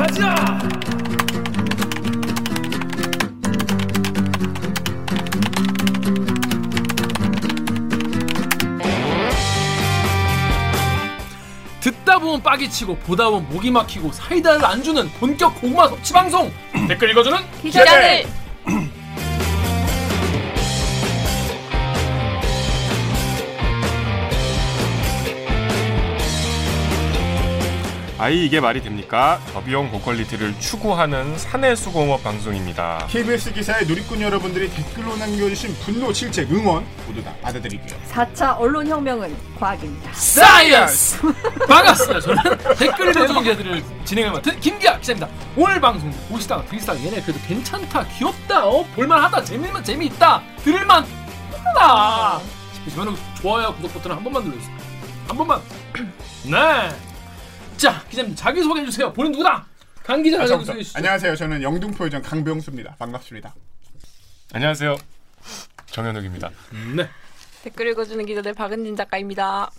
[0.00, 0.34] 가자.
[11.80, 16.50] 듣다 보면 빡이 치고 보다 보면 목이 막히고 사이다를 안 주는 본격 고구마 섭취 방송
[16.88, 18.39] 댓글 읽어주는 기자들
[28.20, 29.40] 아이 이게 말이 됩니까?
[29.50, 33.06] 저비용 고quality를 추구하는 사내 수공업 방송입니다.
[33.08, 37.98] KBS 기사에 누리꾼 여러분들이 댓글로 남겨주신 분노, 질책, 응원 모두 다 받아드리고요.
[38.10, 40.12] 4차 언론혁명은 과학입니다.
[40.12, 41.18] science
[41.66, 45.26] 반갑습니다 저는 댓글 읽어주는 기자들을 진행을 맡은 김기화 기자입니다
[45.56, 51.06] 오늘 방송 보시다가 들으시다가 얘네 그래도 괜찮다 귀엽다 어 볼만하다 재미만 재미있다 들을만
[51.74, 52.40] 하다
[52.74, 54.76] 싶으시면 좋아요 구독 버튼 한 번만 눌러주세요
[55.26, 55.60] 한 번만
[56.44, 57.09] 네
[57.80, 59.64] 자 기자님 자기 소개해 주세요 본인 누구다
[60.04, 61.36] 강 기자 다시 자기 소개해 한번 주시죠 안녕하세요.
[61.36, 62.96] 저는 영등포 요정 강병수입니다.
[62.98, 63.54] 반갑습니다.
[64.52, 64.96] 안녕하세요.
[65.86, 66.50] 정현욱입니다.
[66.96, 67.08] 네
[67.62, 69.70] 댓글 읽어주는 기자 들 박은진 작가입니다.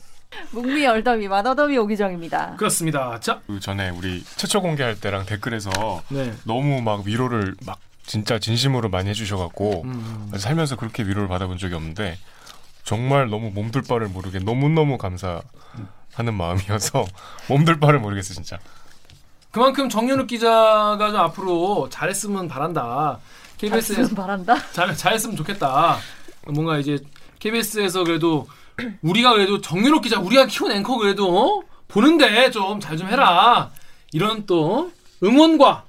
[0.49, 2.55] 북미 얼더미 만어더미 오기정입니다.
[2.55, 6.33] 그렇습니다 자 그 전에 우리 최초 공개할 때랑 댓글에서 네.
[6.45, 10.31] 너무 막 위로를 막 진짜 진심으로 많이 해주셔갖고 음.
[10.38, 12.17] 살면서 그렇게 위로를 받아본 적이 없는데
[12.83, 17.05] 정말 너무 몸둘 바를 모르게 너무너무 감사하는 마음이어서
[17.47, 18.59] 몸둘 바를 모르겠어 진짜.
[19.51, 23.19] 그만큼 정현욱 기자가 좀 앞으로 잘했으면 바란다
[23.57, 24.55] KBS에서 잘했으면 바란다.
[24.71, 25.97] 잘 잘했으면 좋겠다.
[26.47, 26.97] 뭔가 이제
[27.39, 28.47] KBS에서 그래도
[29.02, 31.61] 우리가 그래도 정윤옥 기자 우리가 키운 앵커 그래도 어?
[31.87, 33.69] 보는데 좀잘좀 해라.
[34.13, 34.91] 이런 또
[35.23, 35.83] 응원과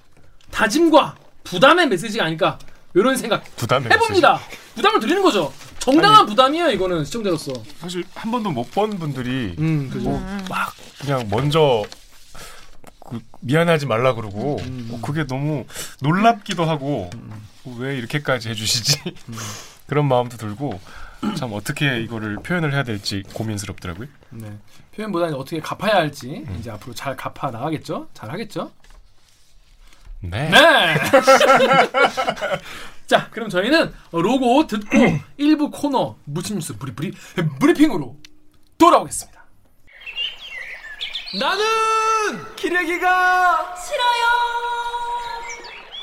[0.51, 2.59] 다짐과 부담의 메시지가 아닐까
[2.95, 4.41] 이런 생각 부담이 해봅니다.
[4.75, 5.53] 부담을 드리는 거죠.
[5.85, 7.53] 정당한 부담이에요 이거는 시청자로서.
[7.79, 9.91] 사실 한 번도 못 본 분들이 음.
[10.03, 11.83] 뭐 막 그냥 먼저
[13.01, 14.87] 그 미안하지 말라 그러고 음.
[14.89, 15.65] 뭐 그게 너무
[16.01, 17.11] 놀랍기도 하고
[17.65, 19.35] 뭐왜 이렇게까지 해주시지 음.
[19.87, 20.81] 그런 마음도 들고
[21.37, 24.09] 참 어떻게 이거를 표현을 해야 될지 고민스럽더라고요.
[24.31, 24.51] 네.
[24.97, 26.57] 표현보다는 어떻게 갚아야 할지 음.
[26.61, 28.09] 이제 앞으로 잘 갚아 나가겠죠.
[28.15, 28.71] 잘 하겠죠.
[30.23, 30.51] 네.
[30.51, 30.95] 네.
[33.07, 34.97] 자, 그럼 저희는 로고 듣고
[35.37, 37.13] 일부 코너 무침 뉴스 브리브리
[37.59, 38.17] 브리핑으로
[38.79, 39.43] 돌아오겠습니다.
[41.39, 41.65] 나는
[42.57, 44.23] 기레기가 싫어요.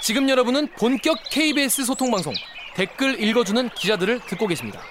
[0.02, 2.34] 지금 여러분은 본격 KBS 소통 방송
[2.76, 4.82] 댓글 읽어주는 기자들을 듣고 계십니다.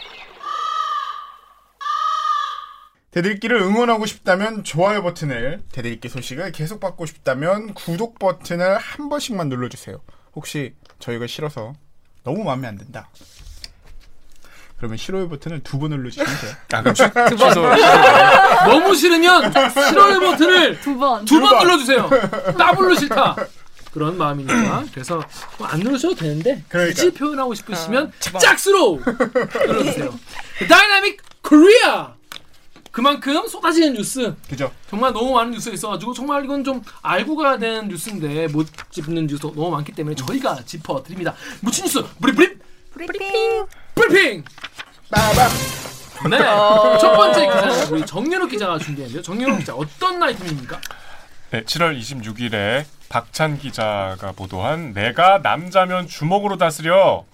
[3.11, 10.01] 대들기를 응원하고 싶다면 좋아요 버튼을, 대들기 소식을 계속 받고 싶다면 구독 버튼을 한 번씩만 눌러주세요.
[10.35, 11.73] 혹시 저희가 싫어서
[12.23, 13.09] 너무 마음에 안 든다.
[14.77, 16.53] 그러면 싫어요 버튼을 두번 눌러주시면 돼요.
[16.73, 17.03] 아 그럼 취-
[17.37, 17.63] 취소.
[18.69, 21.25] 너무 싫으면 싫어요 버튼을 두 번.
[21.25, 21.63] 두번 번.
[21.67, 22.09] 눌러주세요.
[22.57, 23.35] 더블로 싫다.
[23.91, 25.21] 그런 마음이니까 그래서
[25.59, 26.95] 뭐 안 누르셔도 되는데 그러니까.
[26.95, 29.01] 굳이 표현하고 싶으시면 짝수로
[29.67, 30.15] 눌러주세요.
[30.69, 32.15] dynamic Korea
[33.03, 34.73] 그만큼 쏟아지는 뉴스 그죠?
[34.91, 39.43] 정말 너무 많은 뉴스가 있어가지고 정말 이건 좀 알고 가야 되는 뉴스인데 못 짚는 뉴스
[39.43, 41.33] 너무 많기 때문에 저희가 짚어 드립니다.
[41.61, 42.59] 묻힌 뉴스 브리브리
[42.93, 43.67] 브리핑.
[43.95, 44.45] 브리핑
[45.13, 45.49] 빠밤!
[46.29, 46.39] 네.
[47.01, 49.23] 첫 번째 기사는 우리 정연욱 기자가 준비했는데요.
[49.23, 50.81] 정연욱 기자 어떤 아이템입니까?
[51.53, 57.25] 네, 7월 26일에 박찬 기자가 보도한 내가 남자면 주먹으로 다스려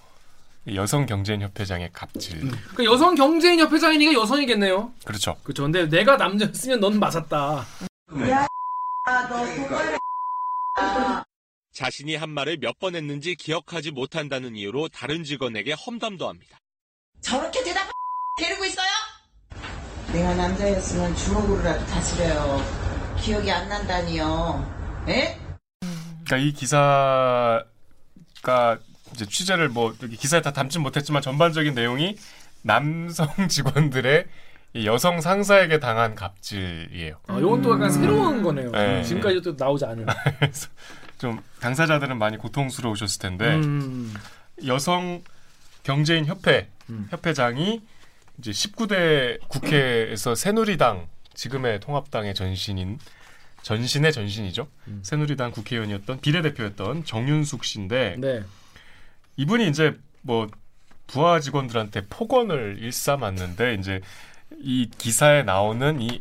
[0.75, 2.50] 여성 경제인 협회장의 갑질.
[2.75, 4.92] 그 여성 경제인 협회장이니까 여성이겠네요.
[5.04, 5.36] 그렇죠.
[5.42, 5.64] 그렇죠.
[5.64, 7.66] 근데 내가 남자였으면 넌 맞았다.
[11.72, 16.58] 자신이 한 말을 몇 번 했는지 기억하지 못한다는 이유로 다른 직원에게 험담도 합니다.
[17.20, 17.88] 저렇게 대답
[18.38, 18.86] 데리고 있어요?
[20.12, 22.60] 내가 남자였으면 주먹으로라도 다스려요.
[23.20, 25.04] 기억이 안 난다니요.
[25.08, 25.38] 에?
[26.24, 27.64] 그러니까 이 기사가
[29.14, 32.16] 이제 취재를 뭐 기사에 다 담진 못했지만 전반적인 내용이
[32.62, 34.26] 남성 직원들의
[34.75, 37.16] 이 여성 상사에게 당한 갑질이에요.
[37.28, 38.72] 아, 이건 또 약간 새로운 거네요.
[38.72, 39.04] 네.
[39.04, 40.06] 지금까지 또 나오지 않은.
[41.18, 44.12] 좀 당사자들은 많이 고통스러우셨을 텐데 음.
[44.66, 45.22] 여성
[45.84, 47.06] 경제인 협회 음.
[47.10, 47.83] 협회장이
[48.39, 52.98] 이제 19대 국회에서 새누리당 지금의 통합당의 전신인
[53.62, 54.66] 전신의 전신이죠.
[54.89, 55.00] 음.
[55.03, 58.42] 새누리당 국회의원이었던 비례대표였던 정윤숙 씨인데 네.
[59.36, 60.48] 이분이 이제 뭐
[61.07, 64.01] 부하 직원들한테 폭언을 일삼았는데 이제
[64.60, 66.21] 이 기사에 나오는 이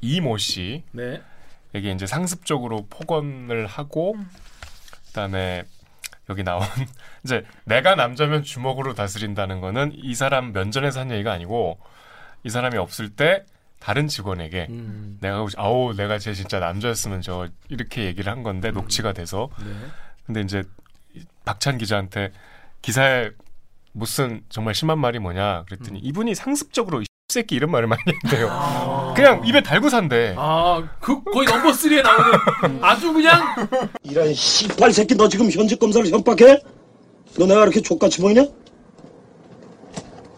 [0.00, 1.22] 이모 씨에게 네.
[1.72, 4.16] 이제 상습적으로 폭언을 하고
[5.08, 5.64] 그다음에
[6.28, 6.62] 여기 나온
[7.24, 11.78] 이제 내가 남자면 주먹으로 다스린다는 거는 이 사람 면전에서 한 얘기가 아니고
[12.44, 13.44] 이 사람이 없을 때
[13.80, 15.18] 다른 직원에게 음.
[15.20, 19.72] 내가 아우 내가 쟤 진짜 남자였으면 저 이렇게 얘기를 한 건데 녹취가 돼서 네.
[20.26, 20.62] 근데 이제 이
[21.44, 22.32] 박찬 기자한테
[22.82, 23.30] 기사에
[23.92, 29.12] 못 쓴 정말 심한 말이 뭐냐 그랬더니 이분이 상습적으로 이 새끼 이런 말을 많이 했대요.
[29.14, 30.34] 그냥 입에 달고 산대.
[30.38, 33.42] 아, 그 거의 넘버 3에 나오는 아주 그냥
[34.02, 36.62] 이런 씨발 새끼 너 지금 현직 검사를 협박해?
[37.38, 38.44] 너 내가 이렇게 족같이 보이냐?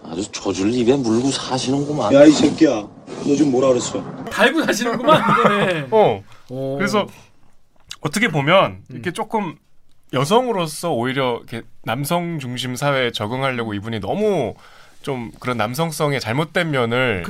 [0.05, 2.13] 아주 조줄 입에 물고 사시는구만.
[2.13, 4.03] 야 이 새끼야 너 지금 뭐라 그랬어?
[4.25, 5.89] 달고 다시는구만 이거네.
[5.93, 6.25] 어.
[6.49, 6.77] 오.
[6.77, 7.07] 그래서
[8.01, 9.57] 어떻게 보면 이렇게 조금
[10.13, 14.55] 여성으로서 오히려 이렇게 남성 중심 사회에 적응하려고 이분이 너무
[15.03, 17.23] 좀 그런 남성성의 잘못된 면을.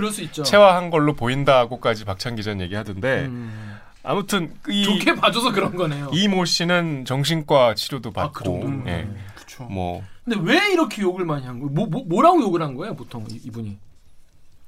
[0.45, 3.77] 체화한 걸로 보인다고까지 박찬 기자는 얘기하던데 음.
[4.03, 6.11] 아무튼 이 좋게 봐줘서 그런 거네요.
[6.13, 8.87] 이 모 씨는 정신과 치료도 아, 그 받고 정도면.
[8.89, 9.09] 예.
[9.35, 9.65] 그쵸.
[9.65, 11.71] 뭐 근데 왜 이렇게 욕을 많이 한 거예요?
[11.73, 13.79] 뭐, 뭐 뭐라고 욕을 한 거예요, 보통 이- 이분이?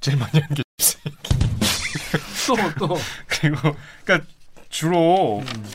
[0.01, 0.61] 제일 많이 한 게
[2.45, 2.55] 또
[2.87, 2.97] 또.
[3.27, 4.27] 그리고 그러니까
[4.69, 5.65] 주로 음.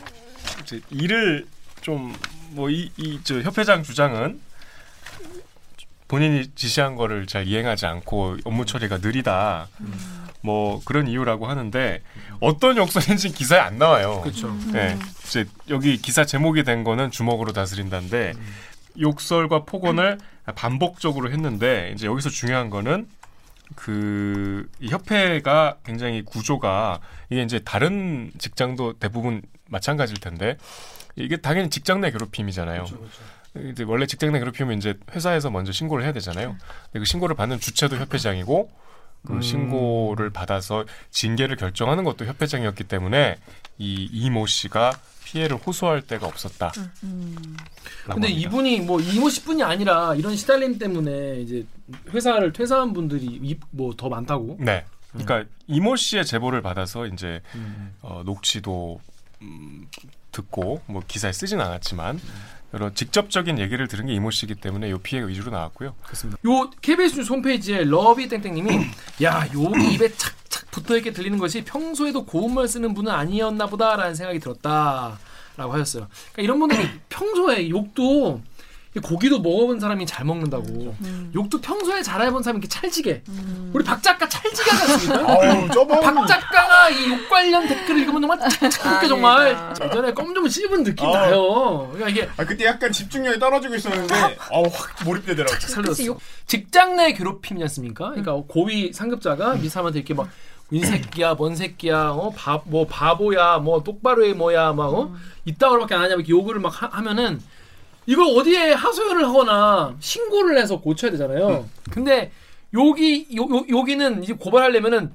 [0.63, 1.45] 이제 일을
[1.81, 2.13] 좀
[2.55, 4.39] 뭐 이 이 저 협회장 주장은
[6.07, 9.67] 본인이 지시한 거를 잘 이행하지 않고 업무 처리가 느리다.
[10.41, 12.01] 뭐 그런 이유라고 하는데
[12.39, 14.21] 어떤 욕설인지 기사에 안 나와요.
[14.21, 14.51] 그렇죠.
[14.71, 18.33] 네, 이제 여기 기사 제목이 된 거는 주먹으로 다스린다인데
[18.99, 20.17] 욕설과 폭언을
[20.55, 23.07] 반복적으로 했는데 이제 여기서 중요한 거는
[23.75, 30.57] 그이 협회가 굉장히 구조가 이게 이제 다른 직장도 대부분 마찬가지일 텐데
[31.23, 32.85] 이게 당연히 직장 내 괴롭힘이잖아요.
[33.71, 36.55] 이제 원래 직장 내 괴롭히면 이제 회사에서 먼저 신고를 해야 되잖아요.
[36.85, 38.69] 근데 그 신고를 받는 주체도 협회장이고
[39.25, 39.41] 그 음.
[39.41, 43.37] 신고를 받아서 징계를 결정하는 것도 협회장이었기 때문에
[43.77, 44.93] 이 이모 씨가
[45.25, 46.71] 피해를 호소할 데가 없었다.
[48.05, 51.65] 근데 이분이 뭐 이모 씨뿐이 아니라 이런 시달림 때문에 이제
[52.11, 54.57] 회사를 퇴사한 분들이 뭐 더 많다고.
[54.59, 54.85] 네.
[55.11, 57.93] 그러니까 이모 씨의 제보를 받아서 이제 음.
[58.01, 58.99] 어, 녹취도
[59.41, 59.87] 음,
[60.31, 62.19] 듣고 뭐 기사에 쓰진 않았지만
[62.73, 65.95] 여러 직접적인 얘기를 들은 게 이모 씨이기 때문에 요 피해가 위주로 나왔고요.
[66.45, 68.69] 요 KBS 뉴스 홈페이지에 러비 땡땡님이
[69.23, 74.39] 야 욕이 입에 착착 붙어 있게 들리는 것이 평소에도 고운말 쓰는 분은 아니었나 보다라는 생각이
[74.39, 76.07] 들었다라고 하셨어요.
[76.31, 78.41] 그러니까 이런 분들이 평소에 욕도
[79.03, 80.95] 고기도 먹어본 사람이 잘 먹는다고
[81.35, 83.21] 욕도 평소에 잘 해본 사람이 이렇게 찰지게
[83.71, 85.25] 우리 박 작가 찰지게 하지 않습니까?
[85.35, 89.73] 어우, 저번 박 작가가 이 욕 관련 댓글을 읽으면 정말 착착하게 정말.
[89.83, 91.13] 예전에 껌 좀 씹은 느낌 어.
[91.13, 91.89] 나요.
[91.93, 95.59] 그러니까 이게 아, 그때 약간 집중력이 떨어지고 있었는데 어우 확 몰입되더라고.
[95.59, 96.17] 살렸어.
[96.47, 98.09] 직장 내 괴롭힘이지 않습니까?
[98.09, 100.29] 그러니까 고위 상급자가 이 사람한테 이렇게 막
[100.71, 105.15] 인새끼야, 뭔 새끼야, 어, 바, 뭐 바보야, 뭐 똑바로 해 뭐야, 막 어,
[105.45, 107.41] 이따구로밖에 안 하냐, 이렇게 요구를 막 하, 면은
[108.09, 111.69] 이걸 어디에 하소연을 하거나 신고를 해서 고쳐야 되잖아요.
[111.91, 112.31] 근데
[112.73, 115.13] 여기 요, 요, 여기는 이제 고발하려면은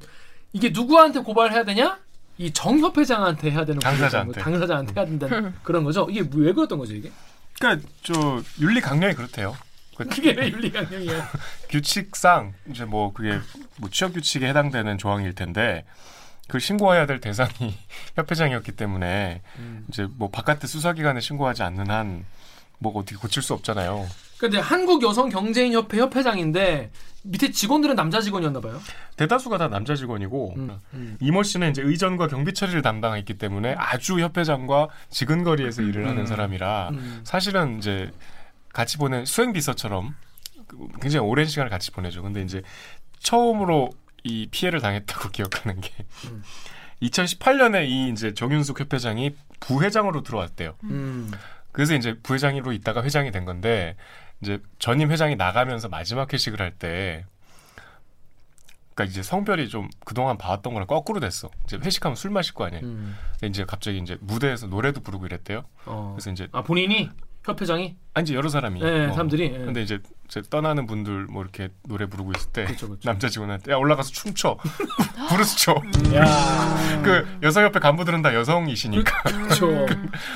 [0.52, 1.98] 이게 누구한테 고발해야 되냐?
[2.38, 4.40] 이 정협회장한테 해야 되는 당사자한테.
[4.40, 6.06] 당사자한테 해야 된다는 그런 거죠.
[6.08, 7.10] 이게 왜 그랬던 거죠, 이게?
[7.58, 9.56] 그러니까 저 윤리 강령이 그렇대요.
[9.96, 11.32] 그 그게 왜 윤리 강령이야?
[11.70, 13.40] 규칙상 이제 뭐 그게
[13.78, 15.84] 뭐 취업 규칙에 해당되는 조항일 텐데
[16.46, 17.76] 그 신고해야 될 대상이
[18.14, 19.42] 협회장이었기 때문에
[19.88, 22.24] 이제 뭐 바깥에 수사기관에 신고하지 않는 한
[22.78, 24.06] 뭐 어떻게 고칠 수 없잖아요.
[24.38, 26.90] 근데 한국 여성 경제인 협회 협회장인데
[27.22, 28.80] 밑에 직원들은 남자 직원이었나 봐요.
[29.16, 31.16] 대다수가 다 남자 직원이고 음, 음.
[31.20, 37.20] 이모 씨는 이제 의전과 경비 처리를 담당했기 때문에 아주 협회장과 지근거리에서 일을 하는 사람이라 음.
[37.24, 38.10] 사실은 이제
[38.72, 40.14] 같이 보낸 수행 비서처럼
[40.66, 42.22] 그 굉장히 오랜 시간을 같이 보내죠.
[42.22, 42.62] 근데 이제
[43.20, 43.90] 처음으로
[44.24, 45.90] 이 피해를 당했다고 기억하는 게
[46.26, 46.42] 음.
[47.02, 50.74] 2018년에 이 이제 정윤숙 협회장이 부회장으로 들어왔대요.
[51.74, 51.76] 음.
[51.76, 53.96] 그래서 이제 부회장으로 있다가 회장이 된 건데
[54.40, 57.24] 이제 전임 회장이 나가면서 마지막 회식을 할 때
[58.94, 61.50] 그러니까 이제 성별이 좀 그동안 봐왔던 거랑 거꾸로 됐어.
[61.64, 62.84] 이제 회식하면 술 마실 거 아니에요.
[62.84, 63.16] 음.
[63.32, 65.64] 근데 이제 갑자기 이제 무대에서 노래도 부르고 이랬대요.
[65.86, 66.12] 어.
[66.14, 67.10] 그래서 이제 아 본인이
[67.44, 69.10] 협회장이 아니 이제 여러 사람이 네, 어.
[69.12, 69.50] 사람들이 예.
[69.50, 73.00] 근데 이제, 이제 떠나는 분들 뭐 이렇게 노래 부르고 있을 때 그쵸, 그쵸.
[73.04, 74.56] 남자 직원한테 야 올라가서 춤춰
[75.28, 75.74] 브루스 춰.
[76.14, 77.02] 야.
[77.02, 79.86] 그 여성 협회 간부들은 다 여성이시니까 그렇죠.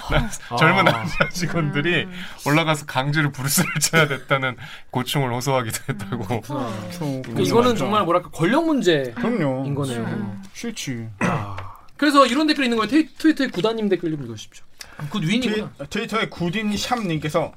[0.58, 0.92] 젊은 아.
[0.92, 2.06] 남자 직원들이
[2.46, 4.56] 올라가서 강제로 브루스를 쳐야 됐다는
[4.90, 6.40] 고충을 호소하기도 했다고.
[6.42, 9.74] 그러니까 이거는 정말 뭐랄까 권력 문제인 그럼요.
[9.74, 10.40] 거네요.
[10.52, 11.08] 싫지.
[11.96, 12.88] 그래서 이런 댓글 있는 거예요.
[12.88, 14.64] 트위, 트위터에 구다님 댓글 좀 읽으십시오.
[15.10, 15.70] 굿 트위, 위인이구나.
[15.90, 17.52] 트위터에 구딘 샵님께서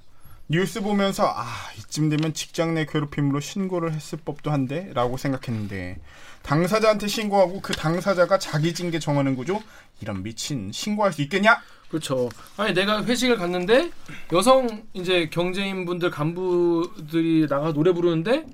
[0.48, 1.46] 뉴스 보면서 아
[1.78, 5.98] 이쯤 되면 직장 내 괴롭힘으로 신고를 했을 법도 한데라고 생각했는데
[6.44, 9.62] 당사자한테 신고하고 그 당사자가 자기 징계 정하는 구조
[10.02, 11.62] 이런 미친 신고할 수 있겠냐?
[11.90, 12.30] 그렇죠.
[12.58, 13.92] 아니 내가 회식을 갔는데
[14.34, 18.46] 여성 이제 경제인분들 간부들이 나가 노래 부르는데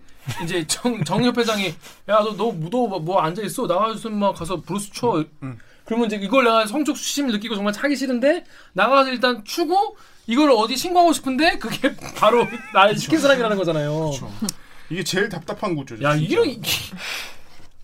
[0.44, 1.74] 이제 정 정협 회장이
[2.10, 5.24] 야 너 너뭐 앉아 있어 나가서 막 가서 브루스 쳐.
[5.88, 9.96] 그러면 이제 이걸 내가 성적 수심을 느끼고 정말 차기 싫은데 나가서 일단 추고
[10.28, 14.12] 이걸 어디 신고하고 싶은데 그게 바로 날 시킨 사람이라는 거잖아요.
[14.90, 16.04] 이게 제일 답답한 구조죠.
[16.04, 16.16] 야.
[16.16, 16.62] 이런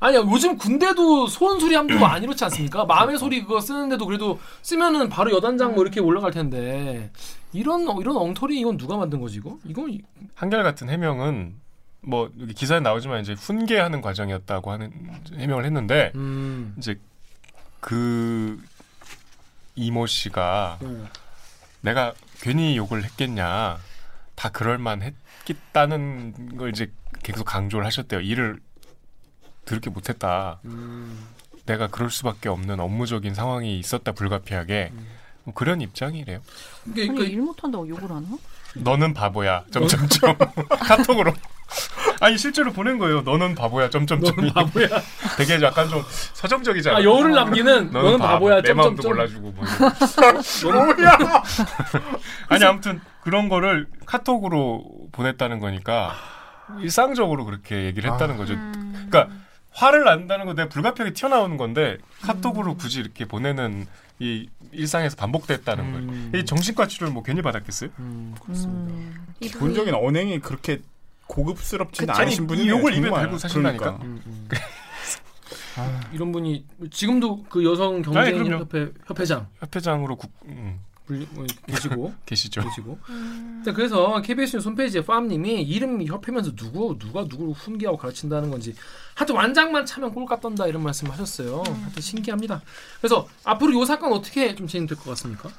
[0.02, 2.84] 아니야 요즘 군대도 소원 소리 함도 안 이렇지 않습니까?
[2.84, 7.10] 마음의 소리 그거 쓰는데도 그래도 쓰면은 바로 여단장 뭐 이렇게 올라갈 텐데
[7.54, 9.58] 이런 이런 엉터리 이건 누가 만든 거지 이거?
[9.64, 10.02] 이건 이-
[10.36, 11.56] 한결 같은 해명은
[12.02, 14.92] 뭐 여기 기사에 나오지만 이제 훈계하는 과정이었다고 하는
[15.38, 16.76] 해명을 했는데 음.
[16.78, 17.00] 이제
[17.84, 18.64] 그
[19.76, 21.06] 이모 씨가 음.
[21.82, 23.78] 내가 괜히 욕을 했겠냐
[24.36, 25.02] 다 그럴만
[25.44, 26.92] 했겠다는 걸 이제
[27.24, 28.22] 계속 강조를 하셨대요.
[28.22, 28.60] 일을
[29.66, 30.62] 그렇게 못했다.
[30.64, 31.28] 음.
[31.66, 34.94] 내가 그럴 수밖에 없는 업무적인 상황이 있었다 불가피하게
[35.44, 36.42] 뭐 그런 입장이래요.
[36.88, 38.28] 이게 아니 그일 못한다고 욕을 하나?
[38.76, 39.66] 너는 바보야.
[39.72, 40.38] 점점점
[40.80, 41.34] 카톡으로.
[42.20, 43.22] 아니 실제로 보낸 거예요.
[43.22, 43.90] 너는 바보야.
[43.90, 44.36] 점점점.
[44.36, 44.88] 너는 바보야.
[45.38, 46.04] 되게 약간 좀
[46.34, 46.98] 서정적이잖아.
[46.98, 48.62] 아 여우를 남기는 너는 바보야.
[48.62, 49.42] 내 마음도 점점점.
[49.42, 49.64] 몰라주고 뭐.
[50.96, 51.18] 뭐야?
[52.50, 56.14] 아니 아무튼 그런 거를 카톡으로 보냈다는 거니까
[56.80, 58.56] 일상적으로 그렇게 얘기를 했다는 거죠.
[58.56, 59.28] 그러니까
[59.72, 63.88] 화를 낸다는 건 내가 불가피하게 튀어나오는 건데 카톡으로 굳이 이렇게 보내는
[64.20, 66.30] 이 일상에서 반복됐다는 음.
[66.32, 66.44] 거예요.
[66.44, 67.90] 이 정신과 치료를 뭐 괜히 받았겠어요?
[68.00, 69.20] 음, 그렇습니다.
[69.40, 70.80] 기본적인 언행이 그렇게
[71.34, 72.22] 고급스럽지는 그쵸.
[72.22, 74.00] 않으신 아니, 분이 이 욕을 입에 달고 사신다니까.
[74.04, 74.48] 음, 음.
[76.12, 78.64] 이런 분이 지금도 그 여성 아니, 경제인 그럼요.
[78.64, 82.62] 협회 협회장 협회장으로 국, 음, 불리, 뭐, 계시고 계시죠.
[82.62, 83.00] 계시고.
[83.66, 88.76] 자, 그래서 KBS 뉴스 홈페이지에 팜님이 이름 협회면서 누구 누가 누구를 훈계하고 가르친다는 건지
[89.16, 91.64] 하여튼 완장만 차면 꼴값 떤다 이런 말씀하셨어요.
[91.66, 92.62] 하여튼 신기합니다.
[93.02, 95.50] 그래서 앞으로 이 사건 어떻게 좀 진행될 것 같습니까?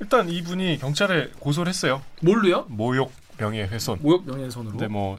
[0.00, 2.02] 일단 이분이 경찰에 고소를 했어요.
[2.20, 2.66] 뭘로요?
[2.68, 3.10] 모욕
[3.42, 3.98] 명예훼손.
[4.02, 4.70] 모욕 명예훼손으로.
[4.72, 5.18] 근데 뭐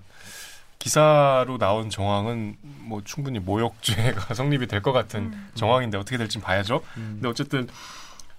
[0.80, 6.82] 기사로 나온 정황은 뭐 충분히 모욕죄가 성립이 될 것 같은 정황인데 어떻게 될지 봐야죠.
[6.94, 7.68] 근데 어쨌든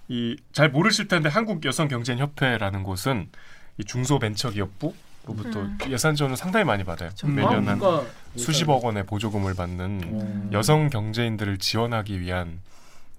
[0.07, 3.29] 이 잘 모르실 텐데 한국 여성 경제인 협회라는 곳은
[3.77, 4.93] 이 중소벤처기업부
[5.25, 7.09] 로부터 예산 지원을 상당히 많이 받아요.
[7.23, 8.05] 매년 한 그러니까
[8.37, 10.49] 수십억 원의 보조금을 받는 음.
[10.53, 12.59] 여성 경제인들을 지원하기 위한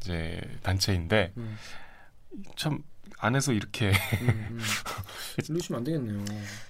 [0.01, 1.59] 이제 단체인데 음.
[2.55, 2.79] 참
[3.27, 3.89] 안에서 이렇게
[4.23, 4.29] 음,
[4.59, 4.61] 음.
[5.49, 6.25] 이러시면 안 되겠네요.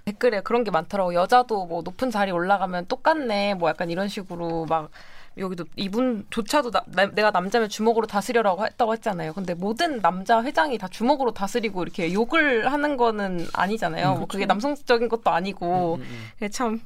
[0.07, 1.15] 댓글에 그런 게 많더라고.
[1.15, 3.55] 여자도 뭐 높은 자리 올라가면 똑같네.
[3.55, 4.91] 뭐 약간 이런 식으로 막
[5.39, 9.35] 여기도 이분조차도 나- 나- 내가 남자면 주먹으로 다스려라고 했다고 했잖아요.
[9.35, 14.15] 근데 모든 남자 회장이 다 주먹으로 다스리고 이렇게 욕을 하는 거는 아니잖아요.
[14.15, 16.01] 뭐 그게 남성적인 것도 아니고
[16.35, 16.81] 그게 참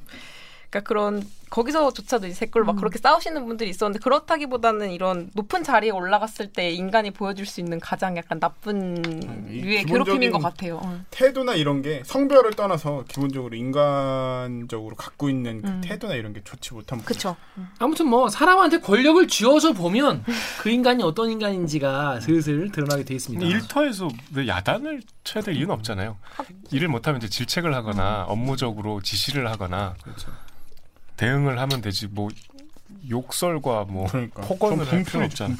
[0.71, 6.53] 그러니까 그런 거기서조차도 이제 댓글 막 그렇게 싸우시는 분들이 있었는데 그렇다기보다는 이런 높은 자리에 올라갔을
[6.53, 9.03] 때 인간이 보여줄 수 있는 가장 약간 나쁜
[9.49, 10.79] 이 류의 기본적인 괴롭힘인 것 같아요.
[10.81, 11.01] 어.
[11.11, 15.81] 태도나 이런 게 성별을 떠나서 기본적으로 인간적으로 갖고 있는 그 음.
[15.83, 17.03] 태도나 이런 게 좋지 못한.
[17.03, 17.35] 그쵸.
[17.79, 20.23] 아무튼 뭐 사람한테 권력을 쥐어줘 보면
[20.61, 23.45] 그 인간이 어떤 인간인지가 슬슬 드러나게 돼 있습니다.
[23.45, 26.17] 일터에서 왜 야단을 쳐야 될 이유는 없잖아요.
[26.71, 30.31] 일을 못하면 이제 질책을 하거나 업무적으로 지시를 하거나 그렇죠.
[31.21, 32.29] 대응을 하면 되지 뭐
[33.07, 34.41] 욕설과 뭐 그러니까.
[34.41, 35.55] 폭언을 좀할 필요 없잖아.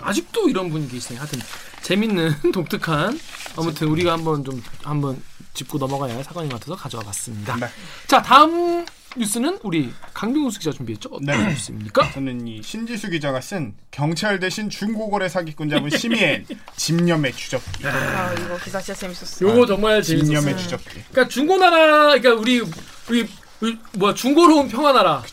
[0.00, 1.20] 아직도 이런 분이 계시네요.
[1.20, 1.40] 하여튼
[1.82, 3.18] 재밌는 독특한
[3.56, 7.56] 아무튼 우리가 한번 좀 한번 짚고 넘어가야 할 사건인 것 같아서 가져와 봤습니다.
[7.56, 7.66] 네.
[8.06, 11.10] 자 다음 뉴스는 우리 강병수 기자 준비했죠?
[11.12, 11.48] 어떤 네.
[11.48, 12.12] 뉴스입니까?
[12.12, 17.86] 저는 이 신지수 기자가 쓴 경찰 대신 중고거래 사기꾼 잡은 심의엔 집념의 주접기.
[17.86, 19.50] 아 이거 기사 진짜 재밌었어요.
[19.50, 20.40] 요거 정말 재밌었어요.
[20.40, 20.90] 집념의 주접기.
[21.10, 22.62] 그러니까 중고나라 그러니까 우리
[23.08, 23.28] 우리
[23.94, 25.22] 뭐야 중고로운 평화나라.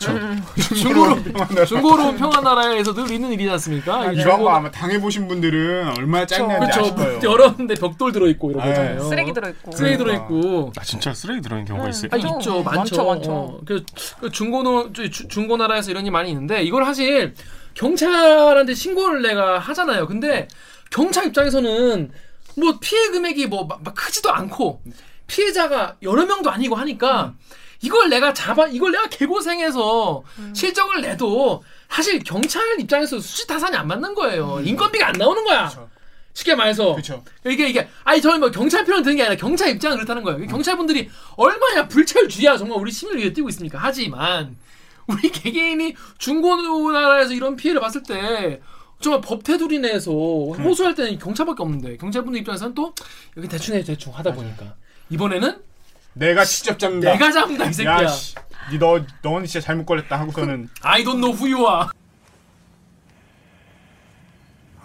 [0.76, 4.10] 중고로 중고로운 평화나라에서 늘 있는 일이지 않습니까?
[4.12, 6.80] 이 이런 중고- 거 아마 당해보신 분들은 얼마나 짜증나는지 그쵸.
[6.80, 7.20] 아실 거예요.
[7.30, 8.68] 열었는데 벽돌 들어있고 이런 네.
[8.70, 9.00] 거잖아요.
[9.08, 9.72] 쓰레기 들어있고.
[9.72, 10.26] 쓰레기 그러니까.
[10.28, 10.72] 들어있고.
[10.76, 12.08] 아 진짜 쓰레기 들어있는 경우가 있어요.
[12.12, 12.62] 아, 있죠.
[12.64, 13.04] 많죠.
[13.04, 13.32] 많죠.
[13.32, 13.84] 어, 그,
[14.20, 17.32] 그 중고노, 중고나라에서 이런 일이 많이 있는데, 이걸 사실
[17.74, 20.06] 경찰한테 신고를 내가 하잖아요.
[20.08, 20.48] 근데
[20.90, 22.10] 경찰 입장에서는
[22.56, 24.82] 뭐 피해 금액이 뭐 막, 막 크지도 않고,
[25.28, 27.34] 피해자가 여러 명도 아니고 하니까,
[27.82, 30.22] 이걸 내가 잡아, 이걸 내가 개고생해서
[30.54, 34.60] 실적을 내도, 사실 경찰 입장에서 수지타산이 안 맞는 거예요.
[34.64, 35.68] 인건비가 안 나오는 거야.
[35.68, 35.88] 그쵸.
[36.32, 36.92] 쉽게 말해서.
[36.92, 37.24] 그렇죠.
[37.46, 40.46] 이게 이게 아니 저는 뭐 경찰 표현 드는 게 아니라 경찰 입장은 그렇다는 거예요.
[40.46, 43.78] 경찰분들이 얼마나 불철주야 정말 우리 시민을 위해 뛰고 있습니까?
[43.80, 44.54] 하지만
[45.06, 48.60] 우리 개개인이 중고나라에서 이런 피해를 봤을 때
[49.00, 52.94] 정말 법 테두리 내에서 호소할 때는 경찰밖에 없는데 경찰분들 입장에서는 또
[53.38, 54.74] 여기 대충 해 대충 하다 보니까
[55.08, 55.58] 이번에는
[56.16, 57.12] 내가 직접 잡는다.
[57.12, 58.02] 내가 잡는다 이 새끼야.
[58.02, 58.34] 야, 씨.
[58.70, 61.88] 니 너, 너는 진짜 잘못 걸렸다 하고서는 I don't know who you are.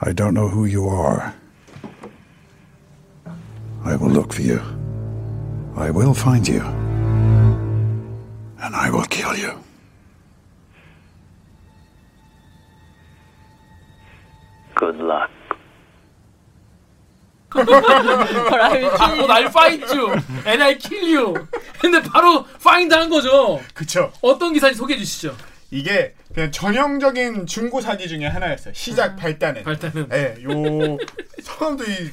[0.01, 1.31] I don't know who you are.
[3.83, 4.59] I will look for you.
[5.75, 6.61] I will find you.
[8.61, 9.53] And I will kill you.
[17.65, 19.25] But I will kill you.
[19.25, 20.11] 어, I'll find you
[20.45, 21.47] and I kill you.
[21.79, 23.61] 근데 바로 find 한 거죠.
[23.73, 24.11] 그쵸.
[24.21, 25.35] 어떤 기사인지 소개해 주시죠.
[25.71, 28.73] 이게 그냥 전형적인 중고 사기 중에 하나였어요.
[28.73, 29.63] 시작 발단은.
[29.63, 30.09] 발단은.
[30.11, 30.97] 예, 요
[31.41, 32.11] 성함도 이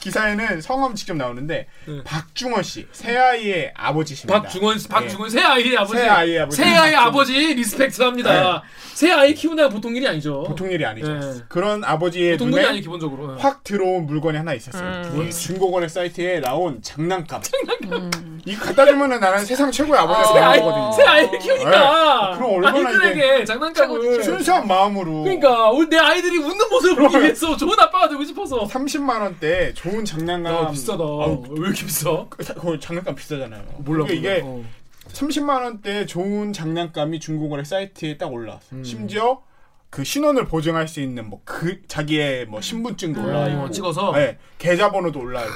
[0.00, 2.00] 기사에는 성함 직접 나오는데 네.
[2.04, 4.42] 박중원 씨, 새 아이의 아버지십니다.
[4.42, 6.00] 박중원 씨, 박중원 세 아이의 아버지.
[6.00, 6.56] 세 아이의 아버지.
[6.56, 8.62] 세 아이의 아버지 respect 합니다.
[8.94, 10.42] 세 아이 키우는 건 보통 일이 아니죠.
[10.44, 11.12] 보통 일이 아니죠.
[11.12, 11.40] 네.
[11.48, 13.34] 그런 아버지의 보통 일이 눈에 아니 기본적으로.
[13.36, 13.42] 네.
[13.42, 15.02] 확 들어온 물건이 하나 있었어요.
[15.12, 15.26] 음.
[15.26, 17.40] 이 중고거래 사이트에 나온 장난감.
[18.46, 20.92] 이거 갖다 주면은 나는 세상 최고의 아버지가 세 아이 되는 거거든요.
[20.92, 21.70] 세 아이를 키우니까
[22.30, 22.36] 네.
[22.38, 27.78] 그럼 얼마나 아이들에게 이게 장난감을 순수한 마음으로 그러니까 내 아이들이 웃는 모습을 보기 위해서 좋은
[27.78, 31.02] 아빠가 되고 싶어서 30만 원대 좋은 장난감 야, 비싸다.
[31.02, 32.26] 아우, 왜 이렇게 비싸?
[32.30, 33.62] 그 장난감 비싸잖아요.
[33.78, 34.64] 몰라, 그게 이게 몰라.
[34.64, 34.64] 어.
[35.12, 38.66] 30만 원대 좋은 장난감이 중고거래 사이트에 딱 올라왔어.
[38.72, 38.80] 음.
[38.80, 39.42] 요 심지어
[39.90, 43.26] 그 신원을 보증할 수 있는 뭐 그 자기의 뭐 신분증도 음.
[43.26, 44.12] 올라 있고, 어, 찍어서?
[44.12, 45.52] 네, 계좌번호도 올라 있고,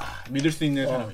[0.00, 1.12] 아, 믿을 수 있는 사람이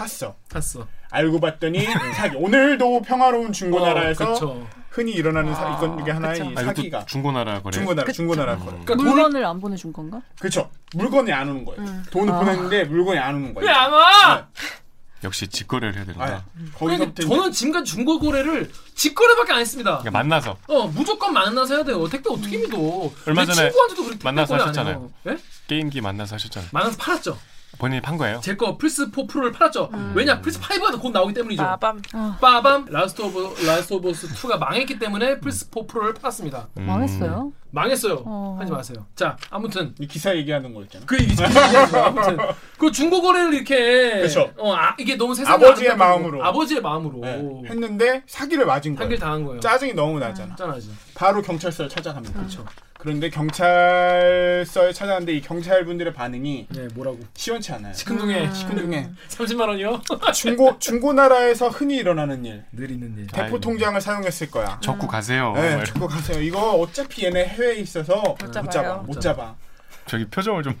[0.00, 0.34] 샀어.
[0.48, 0.86] 샀어.
[1.10, 1.84] 알고 봤더니
[2.16, 2.36] 사기.
[2.36, 4.68] 오늘도 평화로운 중고나라에서 어, 그쵸.
[4.90, 6.50] 흔히 일어나는 사, 이건 이게 하나의 그쵸.
[6.50, 7.72] 이 아, 사기가 이것도 중고나라 거래.
[7.72, 8.70] 중고나라 중고나라 거래.
[8.70, 10.20] 그러니까 돈을 물건을 안 보내준 건가?
[10.38, 10.70] 그렇죠.
[10.94, 12.02] 물건이 안 오는 거예요.
[12.10, 12.38] 돈을 아.
[12.38, 13.68] 보냈는데 물건이 안 오는 거예요.
[13.68, 14.48] 왜 안 와?
[15.22, 16.24] 역시 직거래를 해야 된다.
[16.24, 19.98] 아, 그러니까 거기서부터 저는 지금까지 중고 거래를 직거래밖에 안 했습니다.
[19.98, 22.08] 그러니까 만나서 어 무조건 만나서 해야 돼요.
[22.08, 22.78] 택배 어떻게 믿어?
[23.26, 25.10] 얼마 내 전에 친구한테도 그렇게 만나서 하셨잖아요.
[25.26, 25.36] 예?
[25.66, 26.70] 게임기 만나서 하셨잖아요.
[26.72, 27.38] 만나서 팔았죠.
[27.78, 28.40] 본인이 판 거예요?
[28.42, 29.90] 제 거 플스 4 프로를 팔았죠.
[30.14, 31.62] 왜냐 플스 5가 곧 나오기 때문이죠.
[31.62, 32.02] 빠밤.
[32.40, 36.68] 빠밤 Last of Last of Us 2가 망했기 때문에 플스 4 프로를 팔았습니다.
[36.78, 36.86] 음.
[36.86, 37.52] 망했어요.
[37.70, 38.22] 망했어요.
[38.26, 38.56] 어.
[38.60, 39.06] 하지 마세요.
[39.14, 41.06] 자 아무튼 이 기사 얘기하는 거 있잖아.
[41.06, 41.44] 그 얘기죠.
[42.04, 42.36] 아무튼
[42.78, 44.50] 그 중고 거래를 이렇게 그쵸.
[44.58, 46.44] 어 아, 이게 너무 세 아이 아버지의 마음으로.
[46.44, 49.04] 아버지의 마음으로 네, 했는데 사기를 맞은 거예요.
[49.04, 49.60] 사기를 당한 거예요.
[49.60, 50.54] 짜증이 너무 나잖아.
[50.56, 50.90] 짠하지.
[51.14, 52.34] 바로 경찰서를 찾아갑니다.
[52.40, 52.64] 그렇죠.
[53.00, 57.18] 그런데 경찰서에 찾아갔는데 이 경찰 분들의 반응이 네 뭐라고?
[57.34, 57.94] 시원치 않아요.
[57.94, 59.08] 시큰둥해 시큰둥해.
[59.30, 60.02] 30만 원이요?
[60.34, 62.62] 중고 중고나라에서 흔히 일어나는 일.
[62.72, 63.26] 늘 있는 일.
[63.28, 63.60] 대포 아이고.
[63.60, 64.78] 통장을 사용했을 거야.
[64.82, 65.54] 적고 가세요.
[65.56, 66.42] 네, 막 죽고 가세요.
[66.42, 68.70] 이거 어차피 얘네 해외에 있어서 못 잡아요.
[68.70, 68.94] 잡아.
[68.96, 69.54] 못 잡아.
[70.04, 70.78] 저기 표정을 좀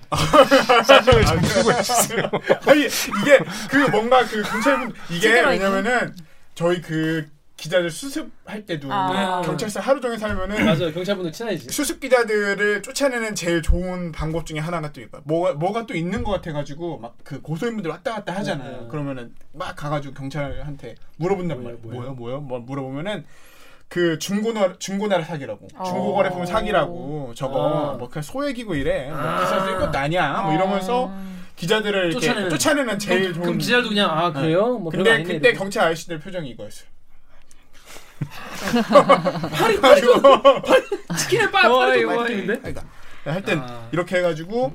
[0.84, 2.30] 사진을 좀 쓰고 있으세요.
[2.66, 3.38] 아니 이게
[3.70, 5.40] 그 뭔가 그 경찰분 이게.
[5.40, 6.14] 왜냐면은
[6.54, 7.26] 저희 그
[7.60, 9.42] 기자들 수습할 때도 아.
[9.42, 10.90] 경찰서 하루 종일 살면은 맞아요.
[10.92, 11.68] 경찰분들 친하지.
[11.68, 15.20] 수습 기자들을 쫓아내는 제일 좋은 방법 중에 하나가 또 이거.
[15.24, 18.80] 뭐가 뭐가 또 있는 것 같아가지고 막 그 고소인분들 왔다 갔다 하잖아요.
[18.82, 18.88] 네.
[18.88, 21.78] 그러면은 막 가가지고 경찰한테 물어본단 말이에요.
[21.82, 22.40] 뭐요, 뭐요?
[22.40, 23.24] 뭐 물어보면은
[23.88, 25.68] 그 중고나 중고나라 사기라고.
[25.76, 25.84] 어.
[25.84, 27.32] 중고거래품 사기라고.
[27.36, 27.96] 저거 아.
[27.98, 29.08] 뭐 그냥 소액이고 이래.
[29.10, 29.40] 뭐 아.
[29.40, 30.42] 기사 쓸 것도 아니야.
[30.42, 31.12] 뭐 이러면서
[31.56, 32.50] 기자들을 이렇게 쫓아내는.
[32.50, 33.42] 쫓아내는, 제일 그럼, 좋은.
[33.44, 34.78] 그럼 기자도 그냥 아 그래요?
[34.78, 35.24] 뭐 근데 아니네.
[35.34, 35.58] 그때 이러고.
[35.64, 36.88] 경찰 아저씨들 표정이 이거였어요.
[39.52, 39.96] 팔이 팔-
[41.18, 42.04] 치킨에 빠 팔이.
[42.26, 42.58] 뛰는데.
[42.60, 42.82] 그러니까
[43.24, 43.88] 하여튼 아.
[43.92, 44.72] 이렇게 해가지고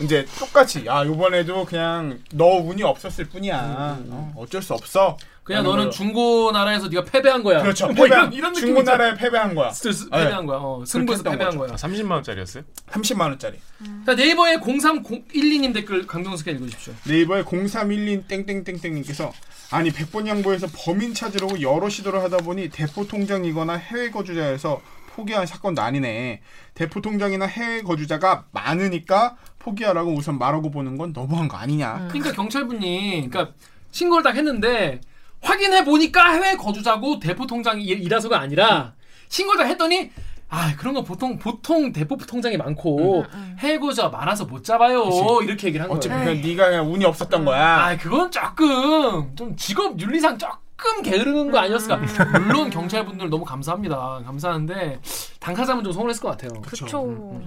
[0.00, 5.78] 이제 똑같이 야 이번에도 그냥 너 운이 없었을 뿐이야 어, 어쩔 수 없어 그냥 너는
[5.84, 5.90] 걸로.
[5.90, 7.62] 중고 나라에서 네가 패배한 거야.
[7.62, 10.18] 그렇죠 뭐 패배한 이런 이런 느낌 중고 나라에 패배한 거야 스트레스 네.
[10.18, 10.58] 패배한 거야.
[10.58, 11.72] 어, 승부에서 패배한 했던 거야.
[11.72, 12.64] 아, 30만 원짜리였어요?
[12.90, 13.58] 30만 원짜리
[14.04, 16.94] 자 네이버에 0312님 댓글 강병수께 읽어주십시오.
[17.06, 19.32] 네이버에 0312 땡땡땡땡님께서
[19.70, 24.80] 아니 백번 양보해서 범인 찾으려고 여러 시도를 하다 보니 대포 통장이거나 해외 거주자여서
[25.14, 26.40] 포기한 사건도 아니네
[26.74, 33.28] 대포 통장이나 해외 거주자가 많으니까 포기하라고 우선 말하고 보는 건 너무한 거 아니냐 그러니까 경찰분이
[33.30, 33.54] 그러니까
[33.92, 35.00] 신고를 딱 했는데
[35.46, 38.94] 확인해 보니까 해외 거주자고 대포 통장이 이라서가 아니라
[39.28, 40.10] 신고를 딱 했더니
[40.48, 43.24] 아 그런 거 보통 보통 대포 통장이 많고
[43.58, 45.08] 해외 거주자 많아서 못 잡아요
[45.42, 46.24] 이렇게 얘기를 한 어차피 거예요.
[46.30, 51.58] 그냥 네가 그냥 운이 없었던 거야 아 그건 조금 좀 직업 윤리상 조금 게으르는 거
[51.58, 51.96] 아니었을까?
[52.40, 54.22] 물론 경찰분들 너무 감사합니다.
[54.26, 55.00] 감사한데
[55.40, 56.60] 당사자면 좀 서운했을 것 같아요.
[56.62, 57.40] 그쵸.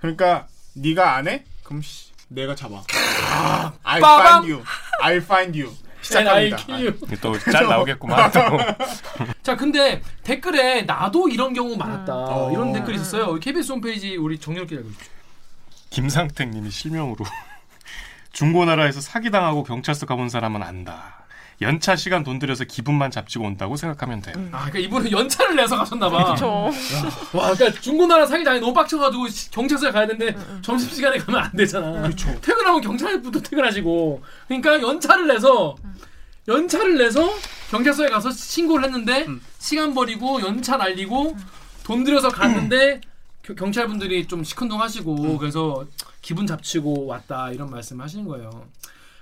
[0.00, 1.44] 그러니까 네가 안 해?
[1.62, 2.82] 그럼 씨, 내가 잡아.
[3.32, 4.42] 아, I'll 빠밤.
[4.44, 4.64] find you.
[5.02, 5.72] I'll find you.
[6.04, 6.56] 시작합니다.
[6.56, 7.20] kill you.
[7.20, 8.30] 또짤 나오겠구만.
[8.32, 8.40] 또.
[9.42, 12.14] 자, 근데 댓글에 나도 이런 경우 많았다.
[12.14, 12.50] 어.
[12.52, 13.34] 이런 댓글이 있었어요.
[13.40, 15.12] KBS 홈페이지 우리 정렬기 읽어주십시오.
[15.90, 17.24] 김상택님이 실명으로
[18.32, 21.23] 중고나라에서 사기당하고 경찰서 가본 사람은 안다.
[21.60, 24.32] 연차 시간 돈 들여서 기분만 잡지고 온다고 생각하면 돼.
[24.52, 26.34] 아, 그러니까 이분은 연차를 내서 가셨나봐.
[26.34, 26.70] 그쵸.
[27.32, 32.08] 와, 그러니까 중고나라 사기당이 너무 빡쳐가지고 시- 경찰서에 가야 되는데 점심 시간에 가면 안 되잖아.
[32.40, 35.76] 퇴근하면 경찰분도 퇴근하시고, 그러니까 연차를 내서
[36.48, 37.30] 연차를 내서
[37.70, 39.40] 경찰서에 가서 신고를 했는데 음.
[39.58, 41.36] 시간 버리고 연차 날리고
[41.84, 43.00] 돈 들여서 갔는데
[43.42, 45.38] 겨- 경찰분들이 좀 시큰둥하시고 음.
[45.38, 45.86] 그래서
[46.20, 48.66] 기분 잡치고 왔다 이런 말씀하시는 거예요.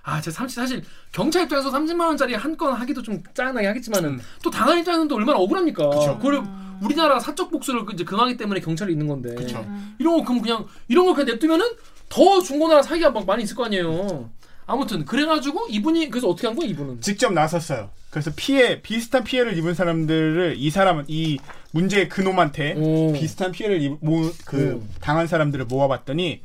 [0.04, 4.50] 아, 제가 사실, 사실 경찰 입장에서 30만 원짜리 한 건 하기도 좀 짜증나게 하겠지만은 또
[4.50, 5.84] 당한 입장에서는 또 얼마나 억울합니까?
[5.84, 5.90] 음.
[5.90, 6.18] 그쵸.
[6.18, 6.42] 그걸
[6.82, 9.64] 우리나라 사적 복수를 이제 금하기 때문에 경찰이 있는 건데 그쵸.
[9.98, 11.66] 이런 거 그럼 그냥 이런 거 그냥 냅두면은
[12.08, 14.28] 더 중고나라 사기가 막 많이 있을 거 아니에요.
[14.66, 17.00] 아무튼 그래가지고 이분이 그래서 어떻게 한 거야 이분은?
[17.00, 17.90] 직접 나섰어요.
[18.10, 21.38] 그래서 피해 비슷한 피해를 입은 사람들을 이 사람은 이
[21.72, 23.12] 문제의 그놈한테 오.
[23.12, 25.00] 비슷한 피해를 입, 모, 그 오.
[25.00, 26.42] 당한 사람들을 모아봤더니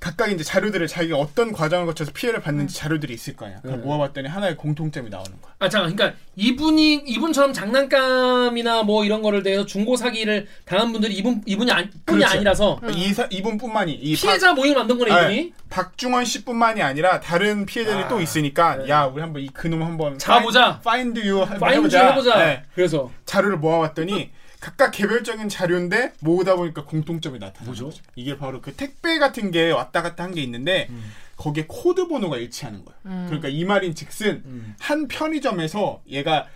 [0.00, 3.60] 각각 이제 자료들을 자기가 어떤 과정을 거쳐서 피해를 받는지 자료들이 있을 거 아니야.
[3.60, 3.84] 그걸 네.
[3.84, 5.52] 모아봤더니 하나의 공통점이 나오는 거야.
[5.58, 11.42] 아 잠깐, 그러니까 이분이 이분처럼 장난감이나 뭐 이런 거를 대해서 중고 사기를 당한 분들이 이분
[11.46, 12.36] 이분이 아니, 뿐이 그렇죠.
[12.36, 15.36] 아니라서 이 사, 이분뿐만이 이 피해자 모임을 만든 거네 박, 이분이.
[15.36, 20.18] 네, 박중원 씨뿐만이 아니라 다른 피해자들이 또 있으니까 야 우리 한번 이 그놈 한번 네.
[20.18, 20.80] 잡아보자.
[20.84, 22.38] find you find 해보자.
[22.38, 22.62] 네.
[22.74, 24.30] 그래서 자료를 모아봤더니
[24.60, 27.86] 각각 개별적인 자료인데 모으다 보니까 공통점이 나타나는 뭐죠?
[27.86, 28.02] 거죠.
[28.16, 31.12] 이게 바로 그 택배 같은 게 왔다 갔다 한 게 있는데 음.
[31.36, 32.98] 거기에 코드 번호가 일치하는 거예요.
[33.06, 33.24] 음.
[33.26, 34.74] 그러니까 이 말인 즉슨 음.
[34.80, 36.46] 한 편의점에서 얘가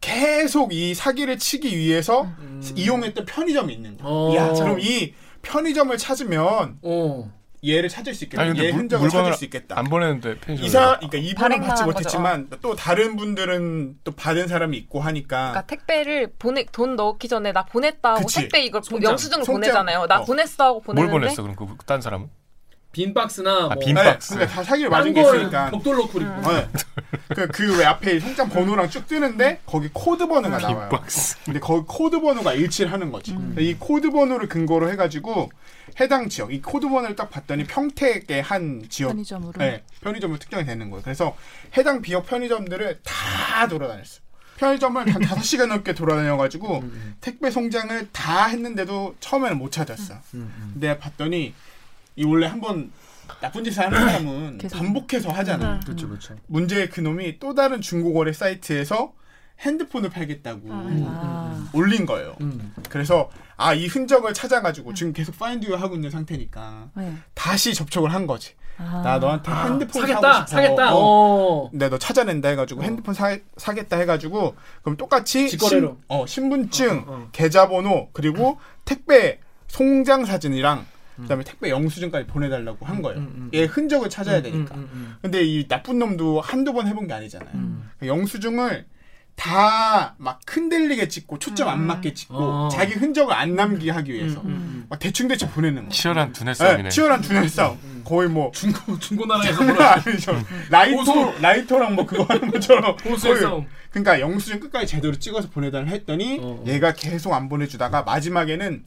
[0.00, 2.30] 계속 이 사기를 치기 위해서
[2.74, 4.08] 이용했던 편의점이 있는 거예요.
[4.08, 4.30] 음.
[4.32, 4.34] 어.
[4.36, 7.32] 야, 그럼 이 편의점을 찾으면 어.
[7.68, 8.42] 얘를 찾을 수 있겠다.
[8.42, 9.78] 아니 얘 물- 흔적을 찾을 수 있겠다.
[9.78, 10.64] 안 보내는데 펜션.
[10.64, 15.62] 이사, 그러니까 발행만 받지 한 못했지만 또 다른 분들은 또 받은 사람이 있고 하니까 그러니까
[15.66, 18.40] 택배를 보내 돈 넣기 전에 나 보냈다고 그치.
[18.42, 19.12] 택배 이걸 송장.
[19.12, 19.60] 영수증을 송장.
[19.60, 20.06] 보내잖아요.
[20.06, 20.24] 나 어.
[20.24, 22.28] 보냈어 하고 뭘 보내는데 보냈어 그럼 그딴 사람은?
[22.92, 24.32] 빈 박스나 아, 뭐빈 네, 박스.
[24.34, 25.70] 그러니까 다 사기를 맞은 게 있으니까.
[25.70, 26.32] 벽돌 넣고 그리고.
[26.50, 27.46] 네.
[27.52, 30.88] 그왜 앞에 송장 번호랑 쭉 뜨는데 거기 코드 번호가 나와요.
[30.88, 31.36] 빈 박스.
[31.44, 33.32] 근데 거기 코드 번호가 일치를 하는 거지.
[33.32, 33.54] 음.
[33.58, 35.50] 이 코드 번호를 근거로 해가지고
[36.00, 39.52] 해당 지역, 이 코드 번호를 딱 봤더니 평택의 한 지역 편의점으로.
[39.58, 41.02] 네, 편의점으로 특정이 되는 거예요.
[41.02, 41.36] 그래서
[41.76, 44.20] 해당 지역 편의점들을 다 돌아다녔어.
[44.58, 50.14] 편의점을 한 5시간 넘게 돌아다녀가지고 음, 택배 송장을 다 했는데도 처음에는 못 찾았어.
[50.72, 51.54] 근데 봤더니
[52.16, 52.90] 이 원래 한번
[53.40, 54.78] 나쁜 짓을 하는 사람은 계속.
[54.78, 55.80] 반복해서 하잖아.
[55.80, 56.36] 그렇죠, 그렇죠.
[56.46, 59.12] 문제의 그놈이 또 다른 중고거래 사이트에서
[59.60, 61.70] 핸드폰을 팔겠다고 아.
[61.72, 62.36] 올린 거예요.
[62.40, 62.74] 음.
[62.88, 67.14] 그래서 아 이 흔적을 찾아가지고 지금 계속 파인드 하고 있는 상태니까 네.
[67.34, 68.52] 다시 접촉을 한 거지.
[68.78, 69.00] 아.
[69.02, 70.46] 나 너한테 아, 핸드폰 사겠다, 사고 싶어.
[70.62, 70.94] 사겠다.
[70.94, 70.98] 어.
[70.98, 71.70] 어.
[71.70, 75.88] 근데 너 찾아낸다 해가지고 핸드폰 사, 사겠다 해가지고 그럼 똑같이 직거래로.
[75.88, 77.28] 신, 어, 신분증, 어, 어, 어.
[77.32, 80.84] 계좌번호 그리고 택배 송장 사진이랑
[81.16, 83.20] 그다음에 택배 영수증까지 보내달라고 한 거예요.
[83.20, 83.50] 음, 음.
[83.54, 84.74] 얘 흔적을 찾아야 음, 되니까.
[84.74, 87.50] 음, 음, 근데 이 나쁜 놈도 한두 번 해본 게 아니잖아요.
[87.54, 87.88] 음.
[87.98, 88.84] 그 영수증을
[89.36, 92.68] 다 막 흔들리게 찍고 초점 안 맞게 찍고 어.
[92.72, 94.86] 자기 흔적을 안 남기게 하기 위해서 음, 음.
[94.88, 95.90] 막 대충 대충 보내는 거예요.
[95.90, 96.88] 치열한 두뇌 네, 싸움이네.
[96.88, 97.78] 치열한 두뇌 싸움.
[98.04, 100.42] 거의 뭐 중고 중고나라에서 아니죠.
[100.70, 101.32] 라이터.
[101.40, 103.66] 라이터랑 뭐 그거 하는 것처럼 거의- 싸움.
[103.90, 106.64] 그러니까 영수증 끝까지 제대로 찍어서 보내달라 했더니 어.
[106.66, 108.84] 얘가 계속 안 보내주다가 마지막에는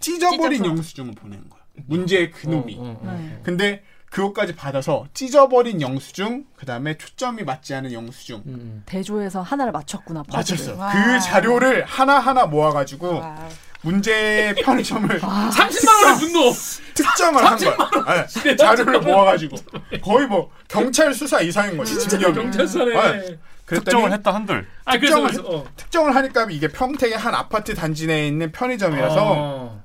[0.00, 0.70] 찢어버린 찢어서.
[0.70, 1.60] 영수증을 보내는 거야.
[1.86, 2.76] 문제의 그놈이.
[2.78, 3.16] 어, 어, 어.
[3.18, 3.40] 네.
[3.44, 3.82] 근데
[4.12, 8.42] 그것까지 받아서 찢어버린 영수증, 그 다음에 초점이 맞지 않은 영수증.
[8.44, 8.82] 음.
[8.84, 10.24] 대조해서 하나를 맞췄구나.
[10.30, 10.74] 맞췄어.
[10.76, 10.92] 와.
[10.92, 13.48] 그 자료를 하나하나 모아가지고 와.
[13.80, 16.52] 문제 편의점을 30만 원의 분노.
[16.94, 18.26] 특정을 한 거야.
[18.44, 19.56] 네, 자료를 모아가지고
[20.04, 21.98] 거의 뭐 경찰 수사 이상인 거지.
[21.98, 22.34] 증명이.
[22.34, 22.92] 경찰 수사네.
[22.94, 23.38] 네.
[23.64, 24.66] 그랬더니 특정을 했다 한들.
[24.84, 25.64] 아 그래서 특정을 그래서 어.
[25.76, 29.82] 특정을 하니까 이게 평택의 한 아파트 단지 내에 있는 편의점이라서 어.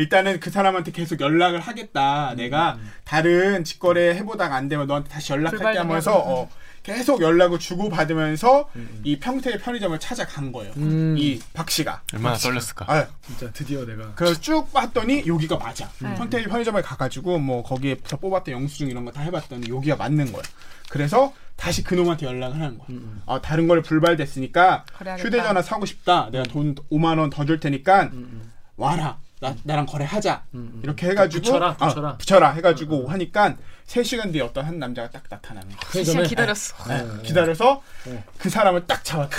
[0.00, 2.34] 일단은 그 사람한테 계속 연락을 음, 하겠다.
[2.34, 5.78] 내가 다른 직거래 해보다가 안 되면 너한테 다시 연락할게.
[5.78, 6.48] 하면서 어,
[6.82, 8.70] 계속 연락을 주고 받으면서
[9.04, 10.72] 이 평택의 편의점을 찾아간 거예요.
[10.78, 11.16] 음.
[11.18, 12.00] 이박 씨가.
[12.14, 12.86] 얼마나 떨렸을까.
[12.90, 15.90] 아, 진짜 드디어 내가 그래서 쭉 봤더니 여기가 맞아.
[15.98, 16.14] 네.
[16.14, 20.42] 평택 편의점에 가가지고 뭐 거기에서 뽑았던 영수증 이런 거 다 해봤더니 여기가 맞는 거야.
[20.88, 22.86] 그래서 다시 그놈한테 연락을 하는 거야.
[22.88, 25.26] 음, 아 다른 걸 불발됐으니까 거래하겠다.
[25.28, 26.30] 휴대전화 사고 싶다.
[26.32, 29.18] 내가 돈 5만 원 더 줄 테니까 음, 와라.
[29.40, 30.44] 나, 나랑 거래하자.
[30.54, 30.80] 음.
[30.84, 32.16] 이렇게 해가지고 붙여라, 아, 붙여라.
[32.18, 35.78] 붙여라 해가지고 하니까 3시간 뒤에 어떤 한 남자가 딱 나타나는 거야.
[35.90, 36.74] 그 시간 전에 기다렸어.
[36.88, 38.22] 네, 기다려서 네.
[38.38, 39.36] 그 사람을 딱 잡았다.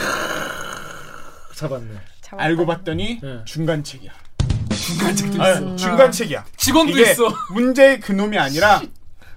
[1.55, 1.93] 잡았네.
[2.21, 2.43] 잡았다.
[2.43, 3.41] 알고 봤더니 네.
[3.45, 4.11] 중간책이야.
[4.71, 5.75] 중간책도 아, 있어.
[5.75, 6.45] 중간책이야.
[6.57, 7.31] 직원도 이게 있어.
[7.53, 8.81] 문제의 그놈이 아니라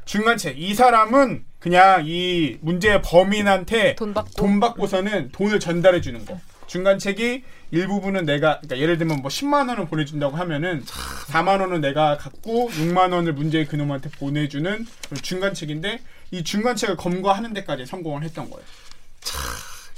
[0.07, 0.59] 중간책.
[0.59, 4.31] 이 사람은 그냥 이 문제의 범인한테 돈 받고.
[4.37, 6.41] 돈 받고서는 돈을 전달해 주는 거.
[6.67, 12.71] 중간책이 일부분은 내가 그러니까 예를 들면 뭐 10만 원을 보내준다고 하면은 4만 원은 내가 갖고
[12.71, 14.87] 6만 원을 문제의 그놈한테 보내주는
[15.23, 16.01] 중간책인데
[16.31, 18.65] 이 중간책을 검거하는 데까지 성공을 했던 거예요.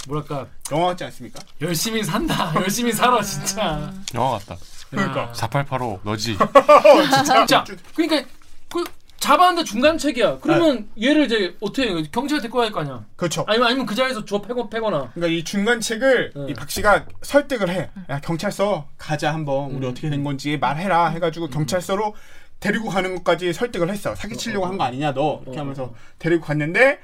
[0.07, 1.41] 뭐랄까 영화 같지 않습니까?
[1.61, 2.53] 열심히 산다.
[2.63, 3.93] 열심히 살아 진짜.
[4.15, 4.57] 영화 같다.
[4.91, 5.33] 그러니까.
[5.35, 6.37] 4885 너지.
[7.25, 7.65] 진짜.
[7.95, 8.29] 그러니까
[8.69, 8.85] 그
[9.19, 10.39] 잡았는데 중간책이야.
[10.41, 12.03] 그러면 얘를 이제 어떻게 해요?
[12.13, 13.05] 경찰에 데리고 갈 거 아니야.
[13.17, 13.45] 그렇죠.
[13.49, 15.11] 아니면 아니면 그 자리에서 줘 패고 패거나.
[15.15, 16.47] 그러니까 이 중간책을 네.
[16.51, 17.91] 이박 씨가 설득을 해.
[18.11, 22.15] 야 경찰서 가자 한번 우리 어떻게 된 건지 말해라 해가지고 경찰서로
[22.61, 24.15] 데리고 가는 것까지 설득을 했어.
[24.15, 26.99] 사기치려고 한 거 아니냐 너 이렇게 하면서 데리고 갔는데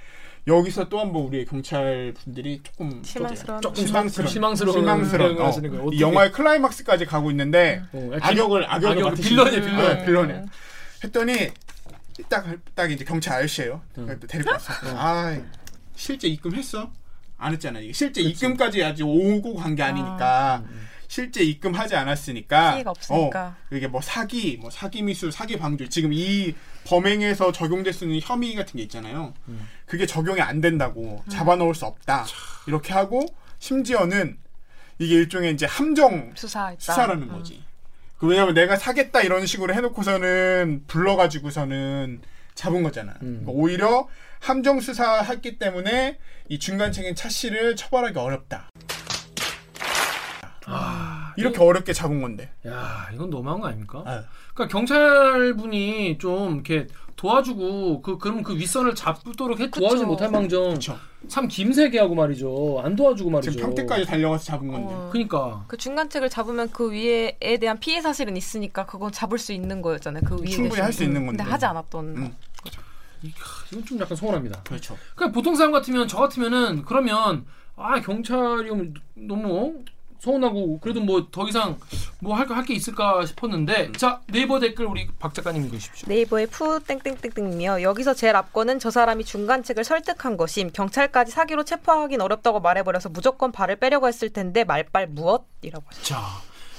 [0.46, 3.60] 여기서 또 한번 우리 경찰 분들이 조금 실망스러운.
[3.62, 5.90] 조금 실망스러운 실망스러운 실망스러운 어, 거예요.
[5.92, 9.14] 이 영화의 클라이막스까지 가고 있는데 어, 야, 악역을 악역을 분.
[9.14, 9.50] 빌런.
[9.50, 10.44] 네, 빌런이에요.
[11.04, 11.50] 했더니
[12.28, 13.82] 딱, 딱 이제 경찰 아저씨예요.
[14.28, 14.72] 데리고 왔어.
[14.96, 15.40] 아
[15.94, 16.90] 실제 입금했어?
[17.38, 17.80] 안 했잖아.
[17.80, 20.62] 이게 실제 입금까지 아직 오고 간 게 아니니까
[21.08, 23.46] 실제 입금하지 않았으니까 피해가 없으니까.
[23.46, 26.54] 어, 이게 뭐 사기, 뭐 사기 미수, 사기 방조 지금 이
[26.86, 29.34] 범행에서 적용될 수 있는 혐의 같은 게 있잖아요.
[29.86, 32.24] 그게 적용이 안 된다고 잡아놓을 수 없다.
[32.66, 33.26] 이렇게 하고
[33.58, 34.38] 심지어는
[34.98, 36.80] 이게 일종의 이제 함정 수사했다.
[36.80, 37.62] 수사라는 거지.
[38.22, 42.20] 그 왜냐면 내가 사겠다 이런 식으로 해놓고서는 불러가지고서는
[42.54, 43.14] 잡은 거잖아.
[43.18, 44.06] 그러니까 오히려
[44.38, 48.68] 함정 수사했기 때문에 이 중간책인 차 씨를 처벌하기 어렵다.
[51.36, 52.50] 이렇게 어렵게 잡은 건데.
[52.66, 54.02] 야, 이건 너무한 거 아닙니까?
[54.06, 54.24] 아.
[54.54, 60.04] 그러니까 경찰분이 좀 이렇게 도와주고 그 그럼 그 윗선을 잡도록 해 도와주지.
[60.04, 60.98] 못할 망정 그쵸.
[61.28, 62.80] 참 김세계하고 말이죠.
[62.84, 63.52] 안 도와주고 말이죠.
[63.52, 64.92] 지금 평택까지 달려가서 잡은 건데.
[64.92, 65.08] 어.
[65.12, 70.22] 그러니까 그 중간책을 잡으면 그 위에에 대한 피해 사실은 있으니까 그건 잡을 수 있는 거였잖아요.
[70.26, 70.80] 그 위에 충분히.
[70.80, 71.38] 할 수 있는 음, 건데.
[71.38, 72.04] 근데 하지 않았던.
[72.16, 72.36] 음.
[73.70, 74.62] 이건 좀 약간 서운합니다.
[74.64, 74.96] 그렇죠.
[75.14, 78.68] 그냥 보통 사람 같으면 저 같으면은 그러면 아 경찰이
[79.14, 79.76] 너무
[80.32, 81.78] 서운하고 그래도 뭐 더 이상
[82.20, 86.06] 뭐할거할게 있을까 싶었는데 자 네이버 댓글 우리 박 작가님 읽으십시오.
[86.08, 92.60] 네이버의 푸 땡땡땡땡이며 여기서 제일 앞거는 저 사람이 중간책을 설득한 것임 경찰까지 사기로 체포하긴 어렵다고
[92.60, 96.04] 말해버려서 무조건 발을 빼려고 했을 텐데 말빨 무엇이라고 하셨죠.
[96.14, 96.20] 자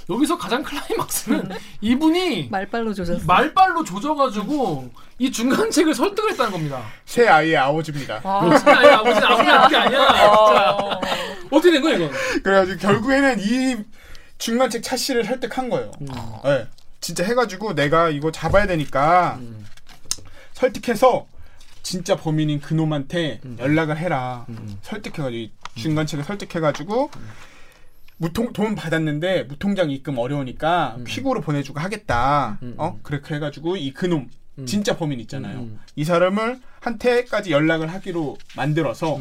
[0.10, 1.50] 여기서 가장 클라이막스는
[1.82, 3.26] 이분이 말빨로 조졌어.
[3.26, 4.90] 말빨로 조져가지고
[5.20, 6.84] 이 중간책을 설득을 했다는 겁니다.
[7.06, 8.20] 새 아이의 아버지입니다.
[8.22, 10.08] 그렇지 아니 아버지는 아무나 게 아니야.
[10.08, 11.00] 진짜.
[11.52, 12.12] 어떻게 된 거야 이건?
[12.44, 13.78] 그래가지고 결국에는 이
[14.38, 15.92] 중간책 차 씨를 설득한 거예요.
[16.02, 16.08] 음.
[16.44, 16.68] 네.
[17.00, 19.40] 진짜 해가지고 내가 이거 잡아야 되니까
[20.54, 21.28] 설득해서
[21.82, 24.46] 진짜 범인인 그놈한테 연락을 해라.
[24.82, 27.10] 설득해가지고 이 중간책을 설득해가지고
[28.24, 32.58] 무통 돈 받았는데 무통장 입금 어려우니까 퀵으로 보내주고 하겠다.
[32.78, 34.30] 어 그렇게 해가지고 이 그놈
[34.66, 35.68] 진짜 범인 있잖아요.
[35.98, 39.20] 이 사람을 한테까지 연락을 하기로 만들어서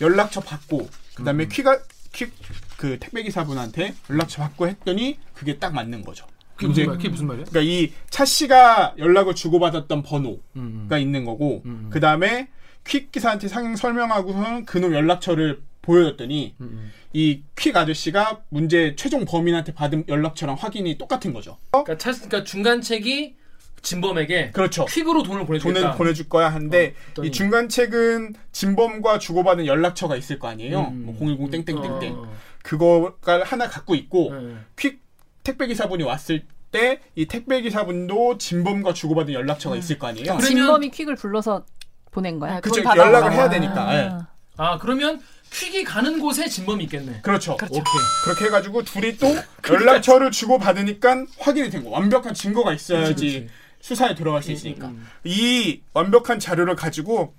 [0.00, 1.78] 연락처 받고 그다음에 퀵가
[2.12, 6.26] 퀵그 택배 기사분한테 연락처 받고 했더니 그게 딱 맞는 거죠.
[6.56, 6.96] 그게 무슨 말?
[6.96, 7.44] 그게 무슨 말이야?
[7.48, 12.48] 그러니까 이 차 씨가 연락을 주고받았던 번호가 음, 있는 거고 그 다음에
[12.84, 20.56] 퀵 기사한테 상황 설명하고서는 그놈 연락처를 보여줬더니 음, 이퀵 아저씨가 문제 최종 범인한테 받은 연락처랑
[20.58, 21.58] 확인이 똑같은 거죠.
[21.72, 23.36] 그러니까, 차, 그러니까 중간책이
[23.82, 24.84] 진범에게 그렇죠.
[24.84, 25.80] 퀵으로 돈을 보내주겠다.
[25.80, 30.92] 돈을 보내줄 거야 하는데 어떤- 이 중간책은 진범과 주고받은 연락처가 있을 거 아니에요.
[30.92, 31.02] 음.
[31.06, 34.54] 뭐 010 땡땡땡땡 어, 그거가 하나 갖고 있고 네.
[34.78, 35.02] 퀵
[35.42, 40.24] 택배 기사분이 왔을 때 이 택배 기사분도 진범과 주고받은 연락처가 있을 거 아니에요.
[40.38, 41.66] 그러면- 진범이 퀵을 불러서
[42.12, 42.60] 보낸 거야.
[42.60, 43.16] 그쵸 돈 받아오라고.
[43.16, 43.94] 연락을 해야 되니까.
[43.96, 44.10] 예.
[44.56, 45.20] 아 그러면
[45.54, 47.20] 퀵이 가는 곳에 진범이 있겠네.
[47.22, 47.52] 그렇죠.
[47.54, 47.82] 오케이.
[48.24, 49.26] 그렇게 해가지고 둘이 또
[49.68, 51.90] 연락처를 주고 받으니까 확인이 된 거.
[51.90, 53.48] 완벽한 증거가 있어야지 그치, 그치.
[53.80, 54.88] 수사에 들어갈 수 있으니까.
[54.88, 57.34] 음, 이 완벽한 자료를 가지고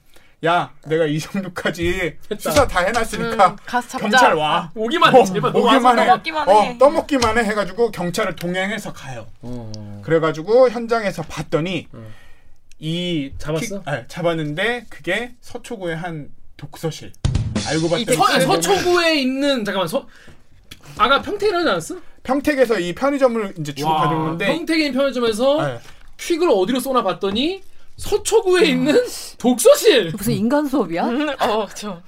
[0.46, 2.52] 야 내가 이 정도까지 했다.
[2.52, 3.82] 수사 다 해놨으니까 음.
[4.00, 4.72] 경찰 와.
[4.76, 6.06] 오기만 해 어, 제발 오기만 해.
[6.06, 6.54] 떠먹기만 해.
[6.54, 9.28] 어, 떠먹기만 해 해가지고 경찰을 동행해서 가요.
[9.42, 10.02] 어.
[10.04, 12.06] 그래가지고 현장에서 봤더니 어.
[12.80, 13.80] 이 잡았어?
[13.84, 17.14] 키- 네, 잡았는데 그게 서초구의 한 독서실.
[17.68, 20.08] 알고 봤더니 서, 그 서초구에 있는 잠깐만 서
[20.98, 21.98] 아가 평택에 하지 않았어?
[22.24, 25.80] 평택에서 이 편의점을 이제 주고 와, 가져오는데 평택에 있는 편의점에서 네.
[26.18, 27.62] 퀵을 어디로 쏘나 봤더니
[27.98, 28.96] 서초구에 있는
[29.38, 30.14] 독서실.
[30.18, 31.04] 무슨 인간 수업이야?
[31.42, 32.02] 어, 저.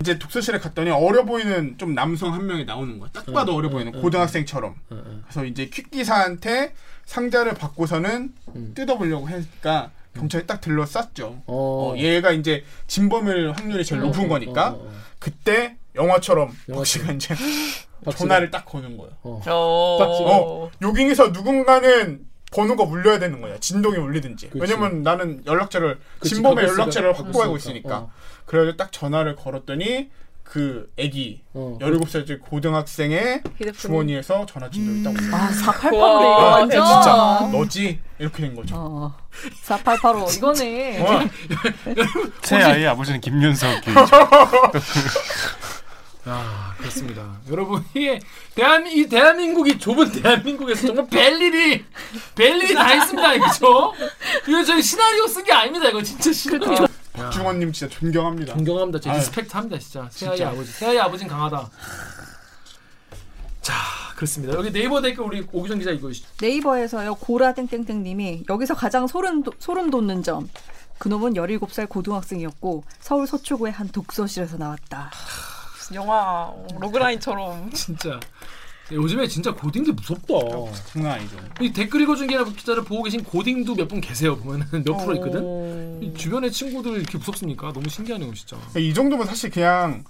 [0.00, 3.08] 이제 독서실에 갔더니 어려 보이는 좀 남성 한 명이 나오는 거야.
[3.12, 4.74] 딱 봐도 어려 보이는 고등학생처럼.
[4.88, 6.74] 그래서 이제 퀵 기사한테
[7.04, 8.32] 상자를 받고서는
[8.74, 11.42] 뜯어보려고 하니까 경찰이 딱 들러 쌌죠.
[11.46, 14.92] 어, 얘가 이제 진범일 확률이 제일 높은 거니까 어, 어.
[15.18, 16.50] 그때 영화처럼.
[16.72, 17.34] 박씨가 이제.
[18.16, 19.12] 전화를 딱 거는 거예요.
[19.22, 19.40] 어.
[19.46, 23.58] 어, 요긴에서 누군가는 번호가 울려야 되는 거야.
[23.58, 24.50] 진동이 울리든지.
[24.50, 24.60] 그치.
[24.60, 27.12] 왜냐면 나는 연락처를 그치, 진범의 연락처를.
[27.16, 27.98] 확보하고 있으니까.
[27.98, 28.10] 어.
[28.44, 30.10] 그래서 딱 전화를 걸었더니
[30.42, 31.78] 그 애기 어.
[31.80, 33.72] 17살짜리 고등학생의 휴대폰이.
[33.78, 35.36] 주머니에서 전화 진동이 딱 오고.
[35.36, 36.84] 아, 4885로 와, 이거 아, 완전.
[36.86, 38.00] 진짜 너지?
[38.18, 38.74] 이렇게 된 거죠.
[38.76, 39.16] 어.
[39.62, 41.00] 4885 이거네.
[41.00, 41.20] 어,
[42.42, 43.80] 새 아이의 아버지는 김윤석
[46.24, 47.40] 아 그렇습니다.
[47.50, 48.20] 여러분 이게
[48.54, 51.84] 대한 이 대한민국이 좁은 대한민국에서 정말 별일이
[52.36, 53.38] 별일이 다 있습니다.
[53.38, 53.92] 그죠?
[54.46, 55.88] 이거 저희 시나리오 쓴 게 아닙니다.
[55.88, 56.86] 이거 진짜 시나리오.
[57.24, 58.54] 박중원님 진짜 존경합니다.
[58.54, 59.00] 존경합니다.
[59.00, 59.18] 제 아유.
[59.18, 59.78] 리스펙트합니다.
[59.78, 60.50] 진짜 세아의 진짜.
[60.50, 60.70] 아버지.
[60.72, 61.70] 세아의 아버지는 강하다.
[63.60, 63.74] 자
[64.16, 64.54] 그렇습니다.
[64.54, 69.90] 여기 네이버 댓글 우리 오기정 기자 이거 네이버에서요 고라 땡땡땡님이 여기서 가장 소름 돋- 소름
[69.90, 70.48] 돋는 점.
[70.98, 75.10] 그놈은 17살 고등학생이었고 서울 서초구의 한 독서실에서 나왔다.
[75.76, 78.20] 무슨 영화 어, 로그라인처럼 진짜
[78.92, 80.34] 요즘에 진짜 고딩들 무섭다.
[80.92, 81.36] 장난 아니죠.
[81.60, 82.26] 이 댓글 읽어준
[82.56, 84.36] 기자를 보고 계신 고딩도 몇 분 계세요.
[84.36, 85.40] 보면은 몇 프로 있거든.
[85.44, 85.98] 어.
[86.02, 87.72] 이 주변의 친구들 이렇게 무섭습니까?
[87.72, 88.56] 너무 신기하네요, 진짜.
[88.78, 90.04] 이 정도면 사실 그냥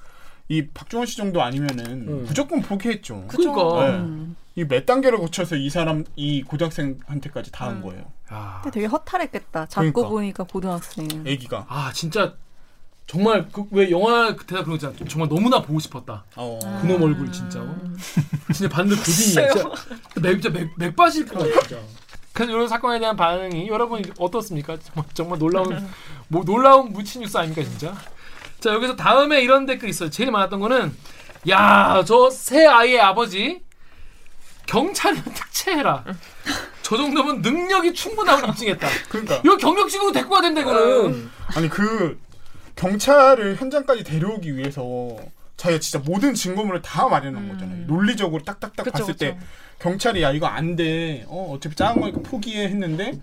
[0.49, 2.25] 이 박종원 씨 정도 아니면은 음.
[2.27, 3.25] 무조건 포기했죠.
[3.29, 3.89] 그러니까.
[3.89, 4.27] 네.
[4.55, 7.83] 이몇 단계를 거쳐서 이 사람 이 고등학생한테까지 다한 음.
[7.83, 8.03] 거예요.
[8.33, 8.61] 야.
[8.63, 9.67] 근데 되게 허탈했겠다.
[9.67, 10.09] 잡고 그러니까.
[10.09, 11.09] 보니까 고등학생.
[11.27, 11.65] 애기가.
[11.69, 12.35] 아 진짜
[13.07, 15.09] 정말 그 왜 영화 그때가 그런 거 있잖아.
[15.09, 16.25] 정말 너무나 보고 싶었다.
[16.37, 16.59] 어.
[16.81, 17.61] 그놈 얼굴 진짜.
[17.61, 17.77] 어?
[18.55, 19.53] 진짜 봤는데 고딩이야.
[19.53, 19.71] 진짜
[20.21, 21.83] 맥, 진짜 맥, 맥 빠질 것 같아 진짜.
[22.33, 24.79] 그래서 이런 사건에 대한 반응이 여러분 어떻습니까?
[24.79, 25.89] 정말, 정말 놀라운
[26.29, 27.95] 뭐 놀라운 무치 뉴스 아닙니까 진짜?
[28.61, 30.09] 자 여기서 다음에 이런 댓글 있어요.
[30.09, 30.97] 제일 많았던 거는
[31.51, 33.61] 야 저 새 아이의 아버지
[34.67, 36.05] 경찰을 특채해라.
[36.83, 38.89] 저 정도면 능력이 충분함을 입증했다.
[39.11, 39.41] 그러니까.
[39.45, 41.31] 이거 경력직으로 데리고 가야 된다 이거는.
[41.55, 42.19] 아니 그
[42.77, 45.17] 경찰을 현장까지 데려오기 위해서
[45.57, 47.87] 자기가 진짜 모든 증거물을 다 마련한 거잖아요.
[47.87, 49.47] 논리적으로 딱딱딱 그쵸, 봤을 때 그쵸.
[49.79, 51.25] 경찰이 야 이거 안 돼.
[51.29, 53.19] 어 어차피 작은 거니까 포기해 했는데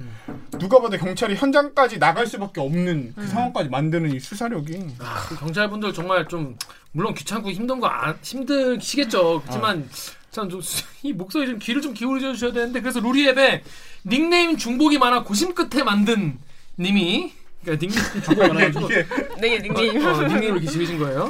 [0.57, 5.93] 누가 봐도 경찰이 현장까지 나갈 수밖에 없는 그 상황까지 만드는 이 수사력이 아, 그 경찰분들
[5.93, 6.57] 정말 좀
[6.91, 9.41] 물론 귀찮고 힘든 거 안, 힘드시겠죠.
[9.41, 9.89] 그렇지만
[10.31, 10.61] 참좀
[11.03, 13.63] 이 목소리 좀 귀를 좀 기울여 주셔야 되는데 그래서 루리앱에
[14.05, 16.37] 닉네임 중복이 많아 고심 끝에 만든
[16.77, 19.07] 님이 그러니까 닉네임 중복이 많아가지고 이게
[19.39, 21.29] 네 닉네임 어, 어, 닉네임을 이렇게 지으신 거예요.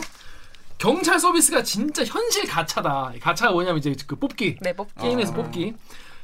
[0.78, 3.14] 경찰 서비스가 진짜 현실 가차다.
[3.20, 5.76] 가차가 뭐냐면 이제 그 뽑기 네 뽑기 게임에서 뽑기.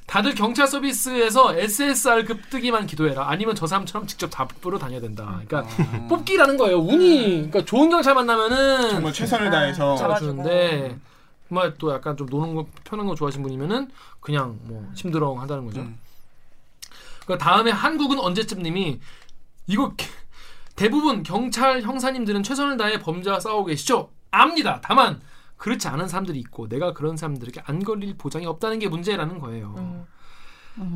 [0.08, 3.28] 다들 경찰 서비스에서 SSR급 뜨기만 기도해라.
[3.28, 5.42] 아니면 저 사람처럼 직접 잡으러 다녀야 된다.
[5.48, 5.64] 그러니까
[6.08, 6.78] 뽑기라는 거예요.
[6.78, 7.28] 운이.
[7.50, 10.96] 그러니까 좋은 경찰 만나면은 정말 최선을 다해서 잡아주는데
[11.50, 13.90] 정말 또 약간 좀 노는 거 펴는 거 좋아하시는 분이면은
[14.20, 15.82] 그냥 뭐 힘들어 한다는 거죠.
[15.82, 15.98] 음.
[17.26, 19.00] 그 다음에 한국은 언제쯤 님이
[19.68, 20.08] 이거 개-
[20.76, 24.10] 대부분 경찰 형사님들은 최선을 다해 범죄와 싸우고 계시죠?
[24.32, 24.82] 압니다.
[24.84, 25.22] 다만
[25.58, 29.76] 그렇지 않은 사람들이 있고 내가 그런 사람들에게 안 걸릴 보장이 없다는 게 문제라는 거예요.
[29.78, 30.06] 음.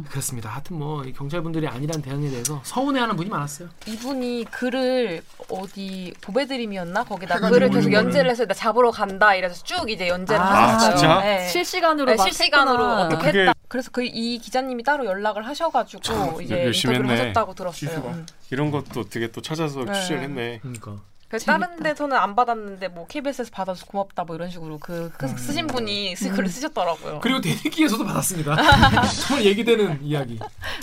[0.09, 0.49] 그렇습니다.
[0.49, 3.69] 하여튼 뭐이 경찰분들이 아니란 대응에 대해서 서운해하는 분이 많았어요.
[3.87, 10.07] 이분이 글을 어디 보배드림이었나 거기다 글을 계속 연재를 해서 나 잡으러 간다 이래서 쭉 이제
[10.09, 10.95] 연재를 아, 하셨어요.
[10.97, 11.21] 진짜?
[11.21, 11.47] 네.
[11.47, 13.05] 실시간으로 네, 막 실시간으로 했구나.
[13.05, 13.53] 어떻게 그게- 했다.
[13.69, 17.29] 그래서 그 이 기자님이 따로 연락을 하셔가지고 이제 열심히 인터뷰를 했네.
[17.29, 18.01] 하셨다고 들었어요.
[18.07, 18.25] 음.
[18.51, 19.93] 이런 것도 어떻게 또 찾아서 네.
[19.93, 20.59] 취재를 했네.
[20.61, 20.95] 그러니까
[21.29, 21.57] 다.
[21.57, 26.15] 다른 데서는 안 받았는데 뭐 KBS에서 받아서 고맙다 뭐 이런 식으로 그, 그 쓰신 분이
[26.15, 27.19] 쓰, 글을 쓰셨더라고요.
[27.21, 28.55] 그리고 대리기에서도 받았습니다.
[29.27, 30.39] 정말 얘기되는 이야기.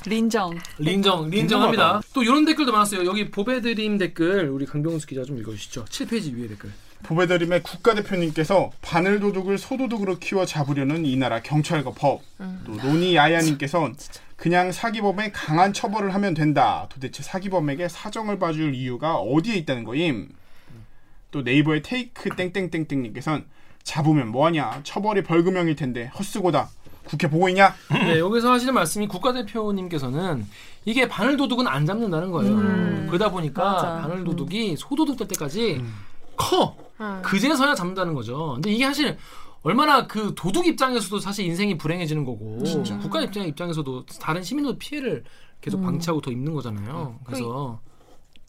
[0.07, 0.59] 린정.
[0.79, 2.01] 린정, 린정합니다.
[2.15, 3.05] 또 이런 댓글도 많았어요.
[3.07, 5.87] 여기 보배드림 댓글 우리 강병수 기자 좀 읽어주시죠.
[5.87, 6.71] 7페이지 위에 댓글.
[7.07, 12.23] 보배드림의 국가대표님께서 바늘 도둑을 소도둑으로 키워 잡으려는 이 나라 경찰과 법.
[12.65, 13.93] 또 로니 야야님께서
[14.37, 16.87] 그냥 사기범에 강한 처벌을 하면 된다.
[16.91, 20.29] 도대체 사기범에게 사정을 봐줄 이유가 어디에 있다는 거임?
[21.31, 23.45] 또 네이버의 테이크 땡땡땡땡님께서는
[23.83, 24.81] 잡으면 뭐하냐?
[24.83, 26.69] 처벌이 벌금형일 텐데 헛수고다.
[27.05, 27.73] 국회 보고 있냐?
[27.93, 30.45] 네, 여기서 하시는 말씀이 국가대표님께서는
[30.85, 32.53] 이게 바늘 도둑은 안 잡는다는 거예요.
[32.53, 33.07] 음.
[33.09, 34.01] 그러다 보니까 맞아.
[34.01, 35.81] 바늘 도둑이 소도둑 될 때까지
[36.37, 36.77] 커.
[37.01, 37.21] 음.
[37.23, 38.53] 그제서야 잡는다는 거죠.
[38.55, 39.17] 근데 이게 사실
[39.63, 42.59] 얼마나 그 도둑 입장에서도 사실 인생이 불행해지는 거고
[43.01, 45.25] 국가 입장 입장에서도 다른 시민도 피해를
[45.61, 47.19] 계속 방치하고 더 입는 거잖아요.
[47.25, 47.81] 그래서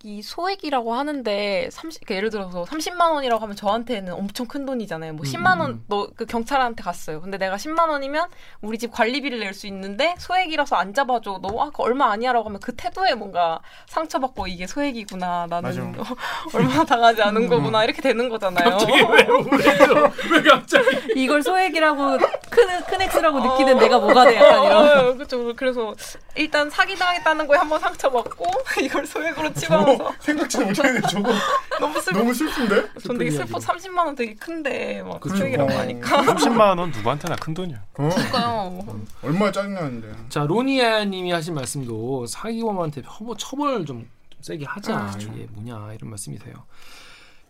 [0.08, 5.12] 이 소액이라고 하는데 30, 그러니까 예를 들어서 30만 원이라고 하면 저한테는 엄청 큰 돈이잖아요.
[5.14, 7.20] 뭐 10만 원, 너 그 경찰한테 갔어요.
[7.20, 8.30] 근데 내가 10만 원이면
[8.62, 11.40] 우리 집 관리비를 낼 수 있는데 소액이라서 안 잡아줘.
[11.42, 15.48] 너 아까 얼마 아니야라고 하면 그 태도에 뭔가 상처받고 이게 소액이구나.
[15.50, 16.16] 나는 맞아.
[16.56, 17.84] 얼마 당하지 않은 거구나.
[17.84, 18.70] 이렇게 되는 거잖아요.
[18.70, 19.94] 갑자기 왜 우울해져?
[20.32, 20.88] 왜 갑자기?
[21.16, 22.18] 이걸 소액이라고
[22.50, 25.16] 큰, 큰 X라고 느끼는 내가 뭐가 돼 약간 이런.
[25.18, 25.54] 그렇죠.
[25.56, 25.94] 그래서
[26.36, 28.46] 일단 사기 당했다는 거에 한번 상처받고
[28.84, 31.32] 이걸 소액으로 치면서 생각지도 못했는데 저거
[31.80, 32.20] 너무 슬퍼.
[32.20, 33.00] 너무 슬픈데?
[33.02, 33.58] 전 되게 슬퍼.
[33.58, 35.36] 30만 원 되게 큰데 막 그쵸.
[35.38, 35.78] 소액이라고 어.
[35.78, 36.22] 하니까.
[36.24, 37.84] 30만 원 누구한테나 큰 돈이야.
[37.98, 38.86] 어, 그러니까요.
[39.22, 40.12] 얼마나 짜증나는데.
[40.30, 46.10] 자 로니아님이 하신 말씀도 사기범한테 처벌, 처벌 좀, 좀 세게 하자 아, 이게 뭐냐 이런
[46.10, 46.54] 말씀이세요.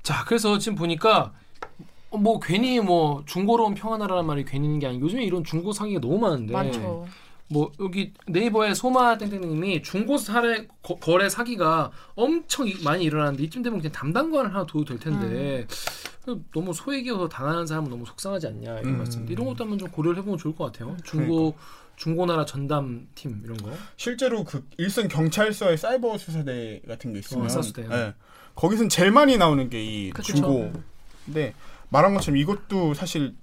[0.03, 1.33] 자 그래서 지금 보니까
[2.09, 5.99] 어, 뭐 괜히 뭐 중고로운 평화나라란 말이 괜히 있는 게 아니고 요즘에 이런 중고 사기가
[5.99, 7.05] 너무 많은데 많죠.
[7.49, 13.63] 뭐 여기 네이버에 소마 땡땡님이 중고 사례 거, 거래 사기가 엄청 이- 많이 일어나는데 이쯤
[13.63, 15.65] 되면 그냥 담당관을 하나 둬도 될 텐데
[16.25, 18.97] 그 너무 소액이어서 당하는 사람은 너무 속상하지 않냐 이런 음.
[18.97, 19.25] 말씀.
[19.29, 20.97] 이런 것도 한번 좀 고려를 해보면 좋을 것 같아요.
[21.05, 21.55] 중고
[21.95, 23.71] 중고나라 전담 팀 이런 거.
[23.95, 27.95] 실제로 그 일선 경찰서의 사이버 수사대 같은 게 있으면 어.
[27.95, 28.13] 예.
[28.55, 30.33] 거기선 제일 많이 나오는 게이 그쵸.
[30.33, 31.53] 중고인데
[31.89, 33.35] 말한 것처럼 이것도 사실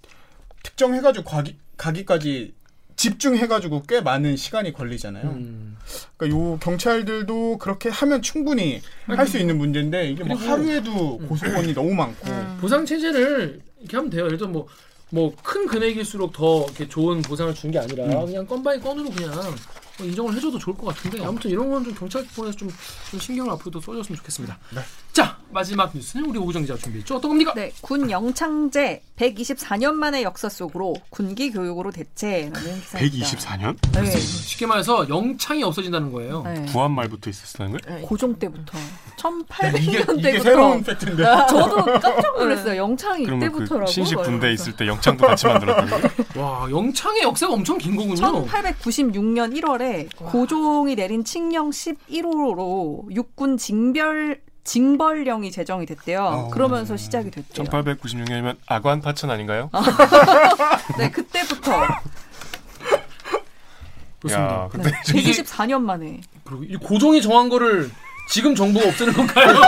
[0.63, 2.55] 특정해가지고 가기, 가기까지
[2.97, 5.25] 집중해가지고 꽤 많은 시간이 걸리잖아요.
[5.31, 5.77] 음.
[6.17, 11.95] 그러니까 요 경찰들도 그렇게 하면 충분히 할 수 있는 문제인데 이게 뭐 하루에도 고소건이 너무
[11.95, 12.27] 많고
[12.61, 14.27] 보상 체제를 이렇게 하면 돼요.
[14.27, 14.67] 예를 들어 뭐
[15.11, 18.27] 뭐 큰 금액일수록 더 이렇게 좋은 보상을 주는 게 아니라 음.
[18.27, 19.55] 그냥 건 by 건으로 그냥 뭐
[20.01, 22.69] 인정을 해줘도 좋을 것 같은데 아무튼 이런 건 좀 경찰권에서 좀,
[23.11, 24.59] 좀 신경을 앞으로도 써줬으면 좋겠습니다.
[24.75, 24.81] 네.
[25.13, 27.17] 자 마지막 뉴스는 우리 오구정 기자 준비했죠.
[27.17, 27.53] 어떤 겁니까?
[27.55, 33.27] 네, 군 영창제 124년 만의 역사 속으로 군기 교육으로 대체라는 기사입니다.
[33.29, 33.77] 124년?
[33.93, 34.11] 네.
[34.19, 36.43] 쉽게 말해서 영창이 없어진다는 거예요.
[36.43, 36.65] 네.
[36.73, 38.07] 구한 말부터 있었다는 거예요?
[38.07, 42.77] 고종 때부터 이게, 1800년 대부터 이게 새로운 팩트인데 저도 깜짝 놀랐어요.
[42.77, 43.87] 영창이 그러면 이때부터라고.
[43.87, 44.53] 그 신식 막 군대.
[44.53, 46.09] 있을 때 영창도 같이 만들었다는 거예요?
[46.37, 48.47] 와 영창의 역사가 엄청 긴 거군요.
[48.47, 49.84] 1896년 1월에
[50.17, 56.25] 고종이 내린 칙령 11호로 육군 징별 징벌령이 제정이 됐대요.
[56.25, 56.49] 어.
[56.49, 57.67] 그러면서 시작이 됐대요.
[57.67, 59.71] 1896년이면 아관 파천 아닌가요?
[60.99, 61.87] 네, 그때부터
[64.21, 64.55] 그렇습니다.
[64.55, 66.21] 야, 근데 네, 이게 124년 만에.
[66.45, 67.91] 그리고 이 고종이 정한 거를
[68.31, 69.49] 지금 정부가 없애는 건가요?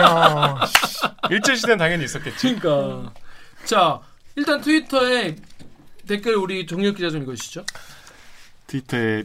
[0.00, 0.60] 야,
[1.30, 2.56] 일제 시대는 당연히 있었겠지.
[2.56, 3.12] 그러니까
[3.64, 4.00] 자
[4.34, 5.36] 일단 트위터에
[6.08, 7.64] 댓글 우리 정력 기자 좀 읽어주시죠.
[8.66, 9.22] 트위터에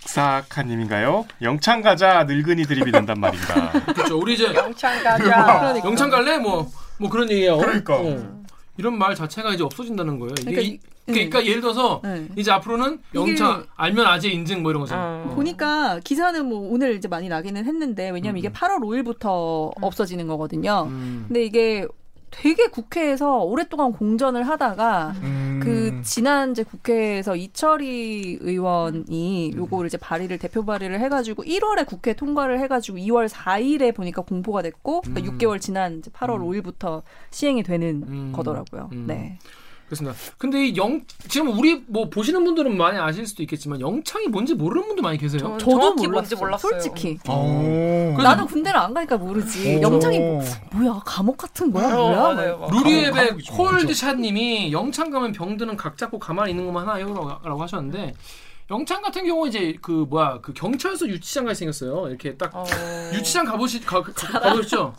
[0.00, 1.26] 믹사카님인가요?
[1.42, 3.70] 영창 가자 늙은이 드립이 된단 말입니다.
[3.94, 4.18] 그렇죠.
[4.18, 5.18] 우리 이제 영창 가자.
[5.18, 5.88] 그러니까.
[5.88, 6.38] 영창 갈래?
[6.38, 7.58] 뭐 뭐 그런 얘기예요.
[7.58, 7.94] 그러니까.
[7.96, 8.38] 어.
[8.76, 10.34] 이런 말 자체가 이제 없어진다는 거예요.
[10.40, 10.80] 그러니까 이- 이-
[11.12, 12.26] 그러니까, 예를 들어서 네.
[12.36, 15.28] 이제 앞으로는 영창 이게- 알면 아재 인증 뭐 이런 거잖아요.
[15.30, 15.34] 어.
[15.36, 20.86] 보니까 기사는 뭐 오늘 이제 많이 나기는 했는데 왜냐면 이게 8월 5일부터 없어지는 거거든요.
[20.88, 21.24] 음.
[21.28, 21.86] 근데 이게
[22.30, 25.60] 되게 국회에서 오랫동안 공전을 하다가 음.
[25.62, 32.98] 그 지난제 국회에서 이철희 의원이 요거를 이제 발의를 대표 발의를 해가지고 1월에 국회 통과를 해가지고
[32.98, 35.38] 2월 4일에 보니까 공포가 됐고 그러니까 음.
[35.38, 38.32] 6개월 지난 이제 8월 5일부터 시행이 되는 음.
[38.34, 38.90] 거더라고요.
[38.92, 39.04] 음.
[39.06, 39.38] 네.
[39.88, 40.16] 그렇습니다.
[40.36, 44.86] 근데 이 영 지금 우리 뭐 보시는 분들은 많이 아실 수도 있겠지만 영창이 뭔지 모르는
[44.86, 45.40] 분도 많이 계세요.
[45.40, 46.12] 저는 저도 정확히 몰랐어요.
[46.12, 46.70] 뭔지 몰랐어요.
[46.80, 48.12] 솔직히 오.
[48.14, 49.76] 그래서 나는 군대를 안 가니까 모르지.
[49.78, 49.82] 오.
[49.82, 52.68] 영창이 뭐, 뭐야 감옥 같은 거야 어, 뭐야?
[52.70, 53.38] 루리앱의.
[53.56, 58.14] 콜드샷님이 영창 가면 병드는 각 잡고 가만히 있는 것만 하나요 라고 하셨는데
[58.70, 62.08] 영창 같은 경우 이제 그 뭐야 그 경찰서 유치장 같이 생겼어요.
[62.08, 62.64] 이렇게 딱 어.
[63.14, 64.94] 유치장 가보시 가, 가, 가보셨죠?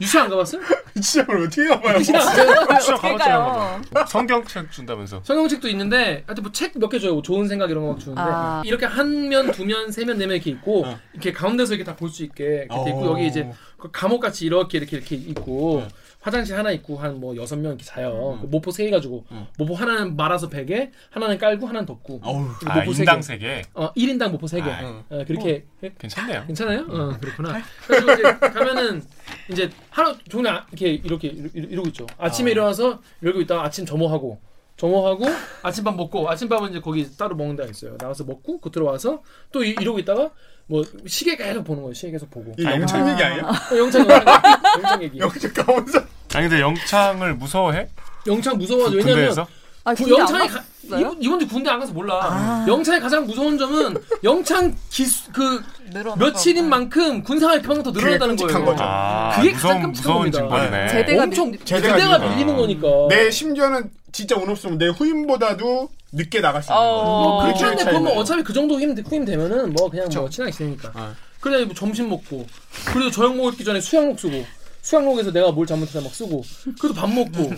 [0.00, 0.62] 유치장 안 가봤어요?
[1.00, 1.96] 시장을 어떻게 가봐요?
[1.96, 3.82] 어떻게 가봤잖아요.
[4.08, 5.20] 성경책 준다면서.
[5.24, 7.20] 성경책도 있는데 하여튼 뭐 책 몇 개 줘요.
[7.22, 8.62] 좋은 생각 이런 거막 주는데 아.
[8.64, 10.98] 이렇게 한 면, 두 면, 세 면, 네 면 이렇게 있고 어.
[11.12, 13.10] 이렇게 가운데서 이렇게 다 볼 수 있게 이렇게 돼 있고 어.
[13.12, 15.94] 여기 이제 그 감옥 같이 이렇게 이렇게 이렇게 있고 네.
[16.26, 18.34] 화장실 하나 있고 한 뭐 여섯 명 이렇게 자요.
[18.34, 18.40] 음.
[18.42, 19.46] 그 모포 세 개 가지고 음.
[19.58, 22.20] 모포 하나는 말아서 베개, 하나는 깔고 하나는 덮고.
[22.22, 22.48] 어우.
[22.66, 23.22] 아, 모포 세 인당 개.
[23.22, 23.62] 세 개.
[23.74, 24.68] 어, 1인당 모포 세 개.
[24.68, 25.64] 아, 어, 그렇게
[26.00, 26.44] 괜찮네요.
[26.46, 26.80] 괜찮아요?
[26.90, 27.62] 어, 그렇구나.
[27.86, 29.02] 그래서 이제 가면은
[29.50, 32.06] 이제 하루 종일 아- 이렇게 이렇게 이러- 이러고 있죠.
[32.18, 32.52] 아침에 아.
[32.52, 34.40] 일어나서 이러고 있다가 아침 점호하고
[34.76, 35.24] 점호하고
[35.62, 37.92] 아침밥 먹고 아침밥은 이제 거기 따로 먹는 데가 있어요.
[37.98, 39.22] 나가서 먹고 그 들어와서
[39.52, 40.30] 또 이, 러고 있다가
[40.66, 41.94] 뭐 시계 계속 보는 거예요.
[41.94, 42.52] 시계 계속 보고.
[42.58, 43.44] 이 영창 얘기 아니야?
[43.44, 44.24] 어, 영창 영창
[44.76, 45.18] 영창 얘기.
[45.18, 46.04] 영창 가면서
[46.34, 47.88] 아니 근데 영창을 무서워해?
[48.26, 48.96] 영창 무서워하죠.
[48.96, 49.46] 왜냐면 군대에서?
[49.84, 50.54] 아, 구- 군대 안 영창이 가,
[50.88, 51.00] 갔어요?
[51.00, 52.18] 이번, 이번주 군대 안 가서 몰라.
[52.22, 52.64] 아.
[52.68, 55.62] 영창의 가장 무서운 점은 영창 기수 그
[55.92, 56.16] 늘어나서.
[56.16, 58.76] 며칠인 만큼 군생활 평도 늘어났다는 끔찍한 거예요.
[58.76, 58.84] 거죠.
[58.84, 60.38] 아, 그게 무서운 가장 끔찍한 무서운 겁니다.
[60.40, 60.88] 징벌이네.
[60.88, 62.66] 제대가 엄청 제대가 제대가 밀리는 밀리는 거야.
[62.66, 63.14] 거니까.
[63.14, 67.02] 내 심지어는 진짜 운 없으면 내 후임보다도 늦게 나갈 수 있는 어.
[67.04, 67.84] 뭐 한데 차이면.
[67.84, 70.28] 그건 뭐 어차피 그 정도 힘 후임 되면은 뭐 그냥 뭐 그쵸.
[70.28, 70.90] 친하게 지내니까.
[70.94, 71.14] 어.
[71.40, 72.44] 그래 뭐 점심 먹고
[72.86, 74.44] 그래도 저녁 먹기 전에 수영복 쓰고
[74.86, 76.44] 수영복에서 내가 뭘 잘못했나 막 쓰고
[76.80, 77.50] 그래도 밥 먹고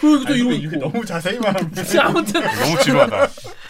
[0.00, 0.76] 그리고 또 아니, 이러고 있고.
[0.76, 1.72] 너무 자세히 말하면
[2.02, 3.16] 아무튼 너무 지루하다.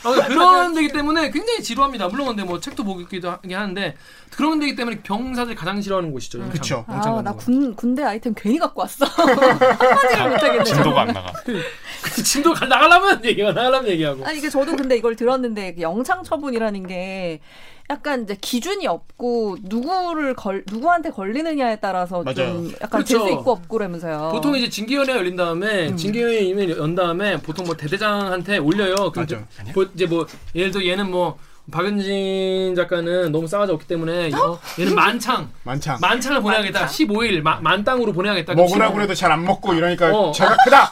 [0.03, 2.09] 아, 그런 데기 때문에 굉장히 지루합니다.
[2.09, 3.95] 물론 근데 뭐 책도 보기도 하긴 하는데
[4.33, 6.41] 그런 데기 때문에 병사들이 가장 싫어하는 곳이죠.
[6.41, 6.53] 영창.
[6.61, 6.85] 그쵸.
[6.89, 7.37] 영창 아, 가는 나 거.
[7.39, 9.05] 군, 군대 아이템 괜히 갖고 왔어.
[9.07, 10.65] 한마디를 못하겠네.
[10.65, 11.33] 진도가 안 나가.
[12.03, 14.27] 그 진도 가- 나가려면 얘기가 나가려면 얘기하고.
[14.27, 17.39] 아니 이게 저도 근데 이걸 들었는데 그 영창 처분이라는 게
[17.91, 22.35] 약간 이제 기준이 없고 누구를 걸 누구한테 걸리느냐에 따라서 맞아요.
[22.35, 23.19] 좀 약간 그렇죠.
[23.19, 24.31] 될수 있고 없고 라면서요.
[24.33, 25.97] 보통 이제 징계위원회가 열린 다음에 음.
[25.97, 28.95] 징계위원회 연 다음에 보통 뭐 대대장한테 올려요.
[29.15, 29.23] 맞아.
[29.63, 31.39] 이제 뭐, 이제 뭐 예를 들어 얘는 뭐
[31.71, 35.99] 박은진 작가는 너무 싸가지 없기 때문에 어, 얘는 만창 만창.
[36.01, 36.87] 만창을 보내야겠다.
[36.87, 38.55] 15일 마- 만땅으로 보내야겠다.
[38.55, 40.33] 먹으라고 15 해도 잘 안 먹고 이러니까 어.
[40.33, 40.91] 제가 크다.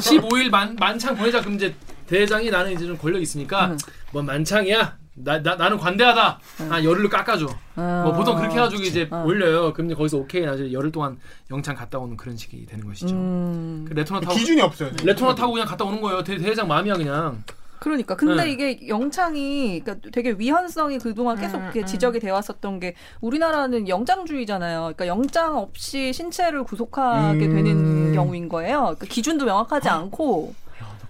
[0.00, 1.74] 15일 만, 만창 보내자 그럼 이제
[2.08, 3.78] 대장이 나는 이제 좀 권력 이 있으니까 음.
[4.12, 4.96] 뭐 만창이야.
[5.14, 6.40] 나, 나 나는 관대하다.
[6.70, 7.46] 아 열흘로 깎아줘.
[7.74, 9.24] 뭐 보통 그렇게 해가지고 이제 어.
[9.24, 9.72] 올려요.
[9.72, 11.18] 그럼 이제 거기서 오케이 나중에 열흘 동안
[11.50, 13.14] 영창 갔다 오는 그런 식이 되는 것이죠.
[13.14, 13.84] 음.
[13.88, 14.90] 그 레토나 타고 기준이 없어요.
[15.02, 16.22] 레토나 타고 그냥 갔다 오는 거예요.
[16.24, 17.42] 대, 대장 마음이야 그냥.
[17.78, 18.52] 그러니까 근데 네.
[18.52, 24.80] 이게 영창이 그러니까 되게 위헌성이 그동안 계속 이렇게 지적이 되어 왔었던 게 우리나라는 영장주의잖아요.
[24.80, 27.54] 그러니까 영장 없이 신체를 구속하게 음.
[27.54, 28.80] 되는 경우인 거예요.
[28.80, 30.54] 그러니까 기준도 명확하지 않고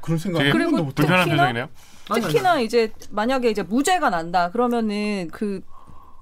[0.01, 1.29] 그런 생각 그리고 번도 못 불편한
[2.05, 2.29] 특히나- 표정이네요.
[2.29, 5.63] 특히나 이제 만약에 이제 무죄가 난다 그러면은 그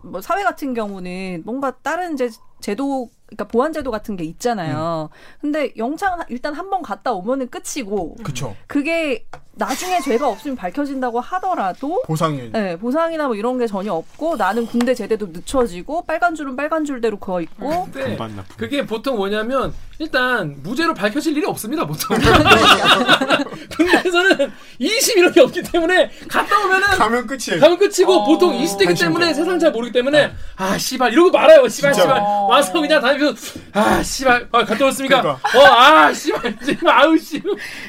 [0.04, 2.28] 뭐 사회 같은 경우는 뭔가 다른 이제
[2.58, 5.10] 제도 그러니까 보안 제도 같은 게 있잖아요.
[5.40, 8.56] 근데 영창 일단 한 번 갔다 오면은 끝이고 그쵸.
[8.66, 14.66] 그게 나중에 죄가 없으면 밝혀진다고 하더라도 보상이 네, 보상이나 뭐 이런 게 전혀 없고 나는
[14.66, 18.44] 군대 제대도 늦춰지고 빨간 줄은 빨간 줄대로 그어 있고 나쁜.
[18.56, 22.16] 그게 보통 뭐냐면 일단 무죄로 밝혀질 일이 없습니다 보통.
[23.76, 27.60] 군대에서는 20 이런 게 없기 때문에 갔다 오면은 가면 끝이에요.
[27.60, 28.24] 가면 끝이고 어.
[28.24, 28.96] 보통 20대기 한심해.
[28.96, 31.94] 때문에 세상 잘 모르기 때문에 아 씨발 이러고 말아요 씨발.
[31.94, 35.58] 씨발 와서 그냥 다니면서 아 씨발 아, 갔다 왔습니까 그러니까.
[35.58, 37.40] 어아 씨발 씨발 아우 씨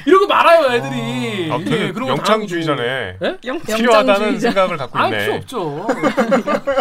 [0.06, 2.82] 이러고 말아요 애들이 아, 예, 그런 거 영창주의자네.
[3.22, 3.38] 예?
[3.40, 4.38] 필요하다는 영장주의자.
[4.50, 5.18] 생각을 갖고 아 있네.
[5.24, 5.86] 필요 없죠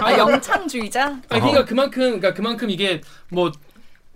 [0.01, 3.51] 아 영창주의자 아니, 그러니까 그만큼 그러니까 그만큼 이게 뭐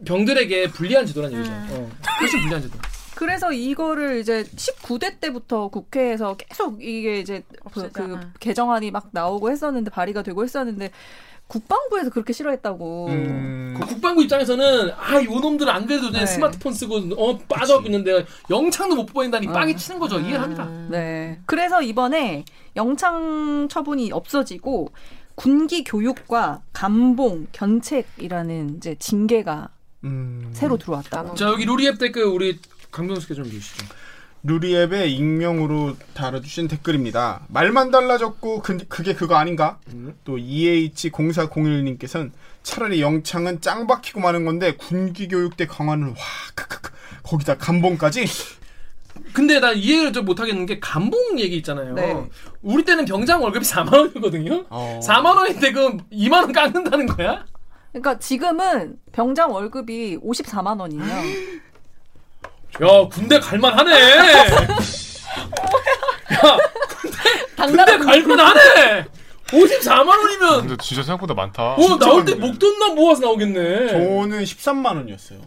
[0.05, 1.89] 병들에게 불리한 제도란 얘기죠 어.
[2.20, 2.78] 훨씬 불리한 제도
[3.16, 7.89] 그래서 이거를 이제 19대 때부터 국회에서 계속 이게 이제 그, 없애자.
[7.91, 8.34] 그 응.
[8.39, 10.91] 개정안이 막 나오고 했었는데 발의가 되고 했었는데
[11.48, 13.08] 국방부에서 그렇게 싫어했다고.
[13.08, 16.26] 음, 그 국방부 입장에서는 아, 요 놈들 안 그래도 네.
[16.26, 19.54] 스마트폰 쓰고 어 빠져 있는데 영창도 못 보인다니 어.
[19.54, 20.20] 빵이 치는 거죠.
[20.20, 20.66] 이해를 합니다.
[20.66, 20.89] 음.
[20.91, 21.39] 네.
[21.45, 22.43] 그래서 이번에
[22.76, 24.91] 영창 처분이 없어지고
[25.36, 29.70] 군기 교육과 감봉, 견책이라는 이제 징계가
[30.04, 30.50] 음.
[30.54, 31.36] 새로 들어왔다.
[31.36, 32.60] 자, 여기 루리앱 댓글 우리
[32.91, 33.86] 강병수께 좀 주시죠.
[34.44, 37.42] 루리앱의 익명으로 달아주신 댓글입니다.
[37.50, 39.80] 말만 달라졌고 그, 그게 그거 아닌가?
[40.24, 42.32] 또 EH0401님께서는
[42.64, 46.16] 차라리 영창은 짱 박히고 마는 건데 군기교육대 강화는 와
[46.56, 46.92] 크크크
[47.24, 48.26] 거기다 감봉까지
[49.34, 51.94] 근데 나 이해를 좀 못하겠는 게 감봉 얘기 있잖아요.
[51.96, 52.30] 네.
[52.62, 54.66] 우리 때는 병장 월급이 4만 원이거든요.
[54.70, 55.00] 어.
[55.04, 57.46] 4만 원인데 그 2만 원 깎는다는 거야?
[57.92, 61.04] 그러니까 지금은 병장 월급이 54만 원이에요.
[62.82, 63.91] 야, 군대 갈만하네.
[66.34, 66.57] 야,
[67.65, 69.05] 군대 갈만하네.
[69.47, 71.73] 54만 원이면 근데 진짜 생각보다 많다.
[71.73, 72.36] 어, 나올 때.
[72.36, 73.88] 목돈나 모아서 나오겠네.
[73.88, 75.39] 저는 13만 원이었어요.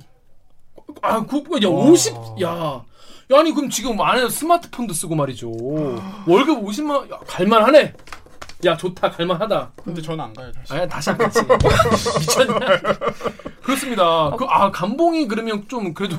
[1.03, 2.83] 아, 그, 야, 50, 야.
[3.33, 5.53] 야, 아니, 그럼 지금 안에 스마트폰도 쓰고 말이죠.
[6.27, 7.93] 월급 50만, 야, 갈만하네.
[8.67, 9.73] 야, 좋다, 갈만하다.
[9.85, 10.73] 근데 저는 안 가요 다시.
[10.75, 11.41] 아, 다시 안 갔지.
[12.21, 12.59] 미쳤냐?
[13.63, 14.31] 그렇습니다.
[14.37, 16.17] 그, 아, 감봉이 그러면 좀, 그래도,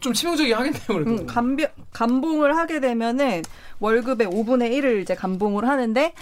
[0.00, 1.10] 좀 치명적이게 하겠네요, 그래도.
[1.10, 3.42] 음, 감병, 감봉을 하게 되면은
[3.80, 6.12] 월급의 5분의 1을 이제 감봉을 하는데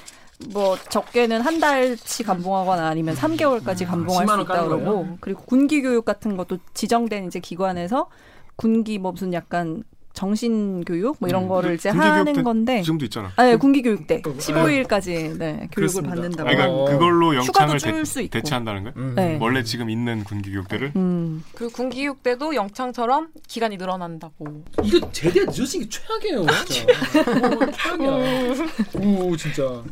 [0.52, 5.16] 뭐 적게는 한 달치 감봉하거나 아니면 3개월까지 감봉할 10만 수원 있다 그러고?
[5.20, 8.08] 그리고 군기 교육 같은 것도 지정된 이제 기관에서
[8.56, 9.84] 군기 뭐 무슨 약간
[10.14, 13.32] 정신 교육 뭐 이런 거를 이제 하는 건데 지금도 있잖아.
[13.34, 16.14] 아, 네, 군기 교육대 어, 15일까지 네, 교육을 그렇습니다.
[16.14, 16.48] 받는다고.
[16.48, 16.84] 아, 그러니까 어.
[16.86, 18.28] 그걸로 영창을 대.
[18.30, 18.94] 대체한다는 거예요?
[18.96, 19.14] 음.
[19.16, 19.38] 네.
[19.40, 21.42] 원래 지금 있는 군기 교육대를 음.
[21.54, 24.62] 그 군기육 때도 영창처럼 기간이 늘어난다고.
[24.84, 26.92] 이거 제대로 늦어진 게 최악이에요, 진짜.
[27.20, 29.00] 어, 최악이야.
[29.00, 29.82] 오, 진짜.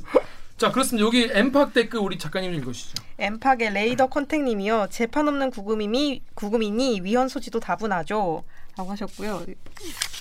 [0.57, 1.05] 자, 그렇습니다.
[1.05, 2.95] 여기 엠팍 댓글 우리 작가님 읽으시죠.
[3.19, 4.87] 엠팍의 레이더 컨택님이요.
[4.91, 8.45] 재판 없는 구금이니 구금이니 위헌 소지도 다분하죠.
[8.79, 9.43] 라고 하셨고요.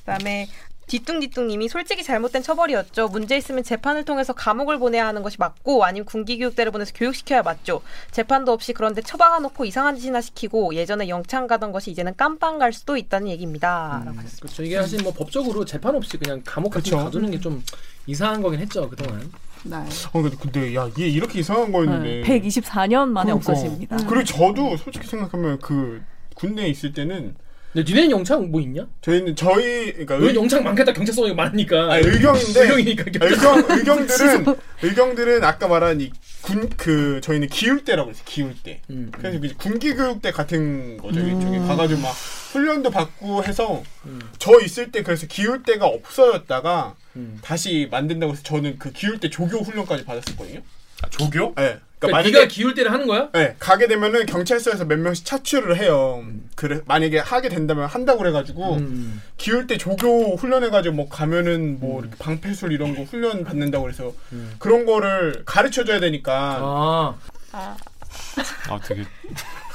[0.06, 0.48] 그다음에
[0.88, 3.08] 뒤뚱뒤뚱님이 솔직히 잘못된 처벌이었죠.
[3.08, 7.82] 문제 있으면 재판을 통해서 감옥을 보내야 하는 것이 맞고 아니면 군기교육대를 보내서 교육시켜야 맞죠.
[8.12, 12.98] 재판도 없이 그런데 처박아놓고 이상한 짓이나 시키고 예전에 영창 가던 것이 이제는 깜빵 갈 수도
[12.98, 14.02] 있다는 얘기입니다.
[14.06, 14.42] 라고 하셨습니다.
[14.42, 14.64] 그렇죠.
[14.64, 16.98] 이게 사실 뭐 법적으로 재판 없이 그냥 감옥 같은 데 그쵸.
[17.06, 17.64] 가두는 게 좀
[18.08, 19.32] 이상한 거긴 했죠, 그동안.
[19.64, 19.76] 네.
[20.12, 22.24] 어, 근데, 근데 야, 얘 이렇게 이상한 거였는데.
[22.24, 23.34] 124년 만에 그러니까.
[23.52, 23.98] 없어집니다.
[24.08, 26.04] 그리고 저도 솔직히 생각하면 그
[26.36, 27.36] 군대에 있을 때는
[27.74, 28.86] 근데 니네는 영창 뭐 있냐?
[29.02, 31.94] 저희는 저희 그러니까 왜 의, 영창 많겠다 경찰서가 많으니까.
[31.94, 34.46] 아, 의경인데 의경이니까 의경 의경들은
[34.84, 36.12] 의경들은 아까 말한 이
[36.42, 38.26] 군 그 저희는 기울대라고 그랬어요.
[38.26, 38.82] 기울대.
[38.90, 41.20] 음, 그래서 그 군기 교육대 같은 거죠.
[41.20, 42.10] 이쪽에 가가지고 막
[42.54, 44.20] 훈련도 받고 해서 음.
[44.40, 47.38] 저 있을 때 그래서 기울대가 없어졌다가 음.
[47.44, 50.62] 다시 만든다고 해서 저는 그 기울대 조교 훈련까지 받았었거든요.
[51.04, 51.54] 아, 조교?
[51.58, 51.78] 네.
[52.02, 53.30] 그러니까 그러니까 만약에 네가 기울 때를 하는 거야?
[53.34, 56.26] 네, 가게 되면은 경찰서에서 몇 명씩 차출을 해요.
[56.56, 59.22] 그래 만약에 하게 된다면 한다고 그래가지고 음.
[59.38, 64.14] 기울 때 조교 훈련해가지고 뭐 가면은 뭐 이렇게 방패술 이런 거 훈련 받는다고 그래서
[64.58, 67.16] 그런 거를 가르쳐줘야 되니까 아,
[67.52, 69.04] 아 되게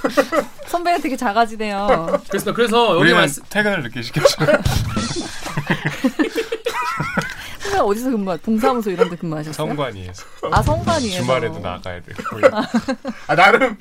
[0.66, 2.22] 선배가 되게 작아지네요.
[2.28, 4.36] 그래서 그래서 여기 말씀 퇴근을 늦게 시켰죠.
[7.66, 8.36] 평소에 어디서 근무하?
[8.36, 9.52] 동사무소 이런 데 근무하셨어요?
[9.68, 11.22] 성관이에서 아 성관이에서.
[11.22, 12.12] 주말에도 나가야 돼.
[13.26, 13.76] 아 나름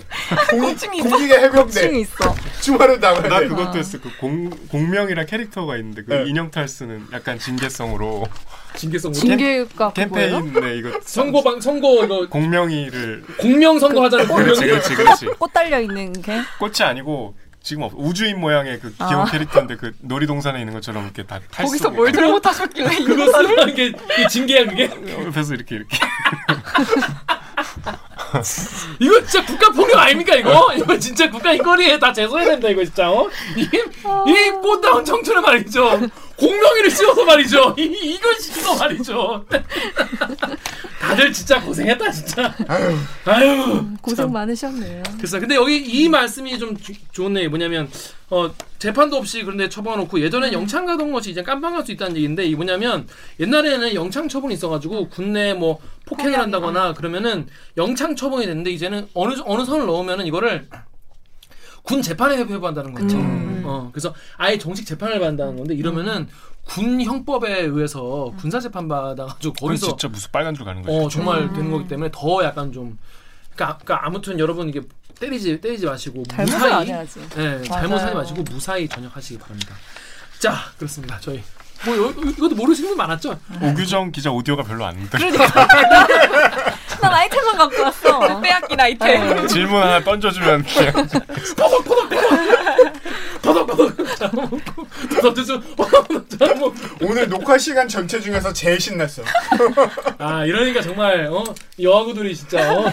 [0.51, 1.09] 호칭이 있어.
[1.09, 1.99] 공기계 해병대.
[1.99, 2.35] 있어.
[2.61, 3.47] 주말에 나가야 나 돼.
[3.47, 3.99] 그것도 했어.
[4.01, 6.23] 그 공, 공명이란 캐릭터가 있는데 그 네.
[6.29, 8.25] 인형탈 쓰는 약간 징계성으로
[8.75, 9.93] 징계성으로 징계가?
[9.93, 14.45] 캠페인 네 이거 선거 방 선거 이거 공명이를 공명 선거 하자는 공명.
[14.45, 16.41] 그렇지 그렇지 그렇지 꽃 달려 있는 게.
[16.59, 17.35] 꽃이 아니고
[17.65, 19.25] 지금 없, 우주인 모양의 그 귀여운 아.
[19.25, 23.91] 캐릭터인데 그 놀이동산에 있는 것처럼 이렇게 다탈 거기서 뭘 들고 타셨길래 그거 쓰는 게
[24.29, 24.83] 징계야 그게.
[25.25, 25.97] 옆에서 이렇게 이렇게
[28.99, 30.73] 이거 진짜 국가 폭력 아닙니까 이거?
[30.75, 33.09] 이거 진짜 국가 인권위에 다 제소해야 된다 이거 진짜.
[33.09, 33.27] 어?
[33.57, 36.01] 이 이 꽃다운 청춘을 말이죠.
[36.37, 37.75] 공명이를 씌워서 말이죠.
[37.79, 39.45] 이 이걸 시키고 말이죠.
[40.99, 42.53] 다들 진짜 고생했다 진짜.
[42.67, 42.95] 아유.
[43.25, 43.85] 아유.
[44.01, 45.03] 고생 많으셨네요.
[45.17, 47.89] 그래서 근데 여기 이 말씀이 좀 주- 좋네 뭐냐면
[48.29, 52.55] 어 재판도 없이 그런데 처벌해놓고 예전에 영창 가던 것이 이제 깜빵할 수 있다는 얘기인데 이
[52.55, 53.07] 뭐냐면
[53.39, 59.63] 옛날에는 영창 처분이 있어가지고 군내 뭐 폭행을 한다거나 그러면은 영창 처분이 됐는데 이제는 어느 어느
[59.63, 60.67] 선을 넣으면은 이거를
[61.85, 63.17] 군 재판에 회부한다는 거죠.
[63.67, 66.27] 어 그래서 아예 정식 재판을 받는다는 건데 이러면은
[66.63, 70.97] 군 형법에 의해서 군사 재판 받아가지고 거기 거기서 진짜 무슨 빨간 줄 가는 거지.
[70.97, 72.97] 어 정말 되는 거기 때문에 더 약간 좀
[73.55, 74.81] 그러니까, 그러니까 아무튼 여러분 이게
[75.19, 76.91] 때리지 때리지 마시고 무사히.
[77.35, 78.13] 네, 잘못 하지.
[78.15, 79.75] 마시고 무사히 전역하시기 바랍니다.
[80.39, 81.17] 자 그렇습니다.
[81.21, 81.41] 저희
[81.85, 83.37] 뭐 요- 이것도 모르시는 분 많았죠?
[83.61, 85.27] 오규정 기자 오디오가 별로 안 들어.
[87.01, 88.41] 난 아이템만 갖고 왔어.
[88.41, 89.47] 빼앗긴 아이템.
[89.47, 91.07] 질문 하나 던져주면 그냥
[93.41, 93.95] 더덕더덕
[95.21, 99.23] 더덕더덕 뭐 오늘 녹화 시간 전체 중에서 제일 신났어.
[100.17, 101.43] 아 이러니까 정말 어
[101.81, 102.91] 여아구들이 진짜 어,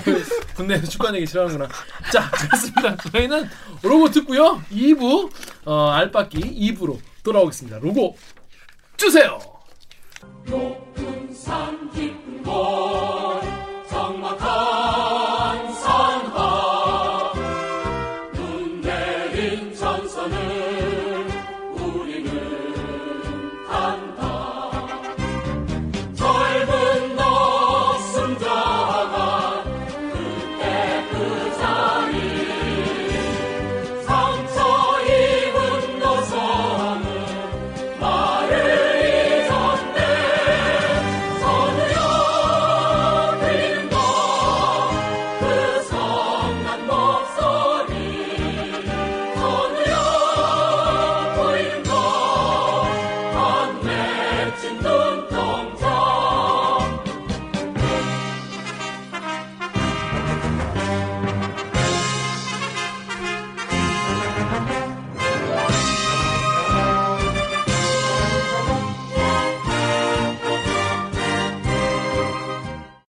[0.56, 1.68] 군대에서 축구하는 게 싫어하는구나.
[2.12, 2.96] 자 그렇습니다.
[3.12, 3.48] 저희는
[3.82, 4.62] 로고 듣고요.
[4.72, 5.30] 2부
[5.64, 6.38] 어, 알바끼
[6.74, 7.78] 2부로 돌아오겠습니다.
[7.80, 8.16] 로고
[8.96, 9.38] 주세요.
[11.34, 15.31] 산 깊은 곳 적막한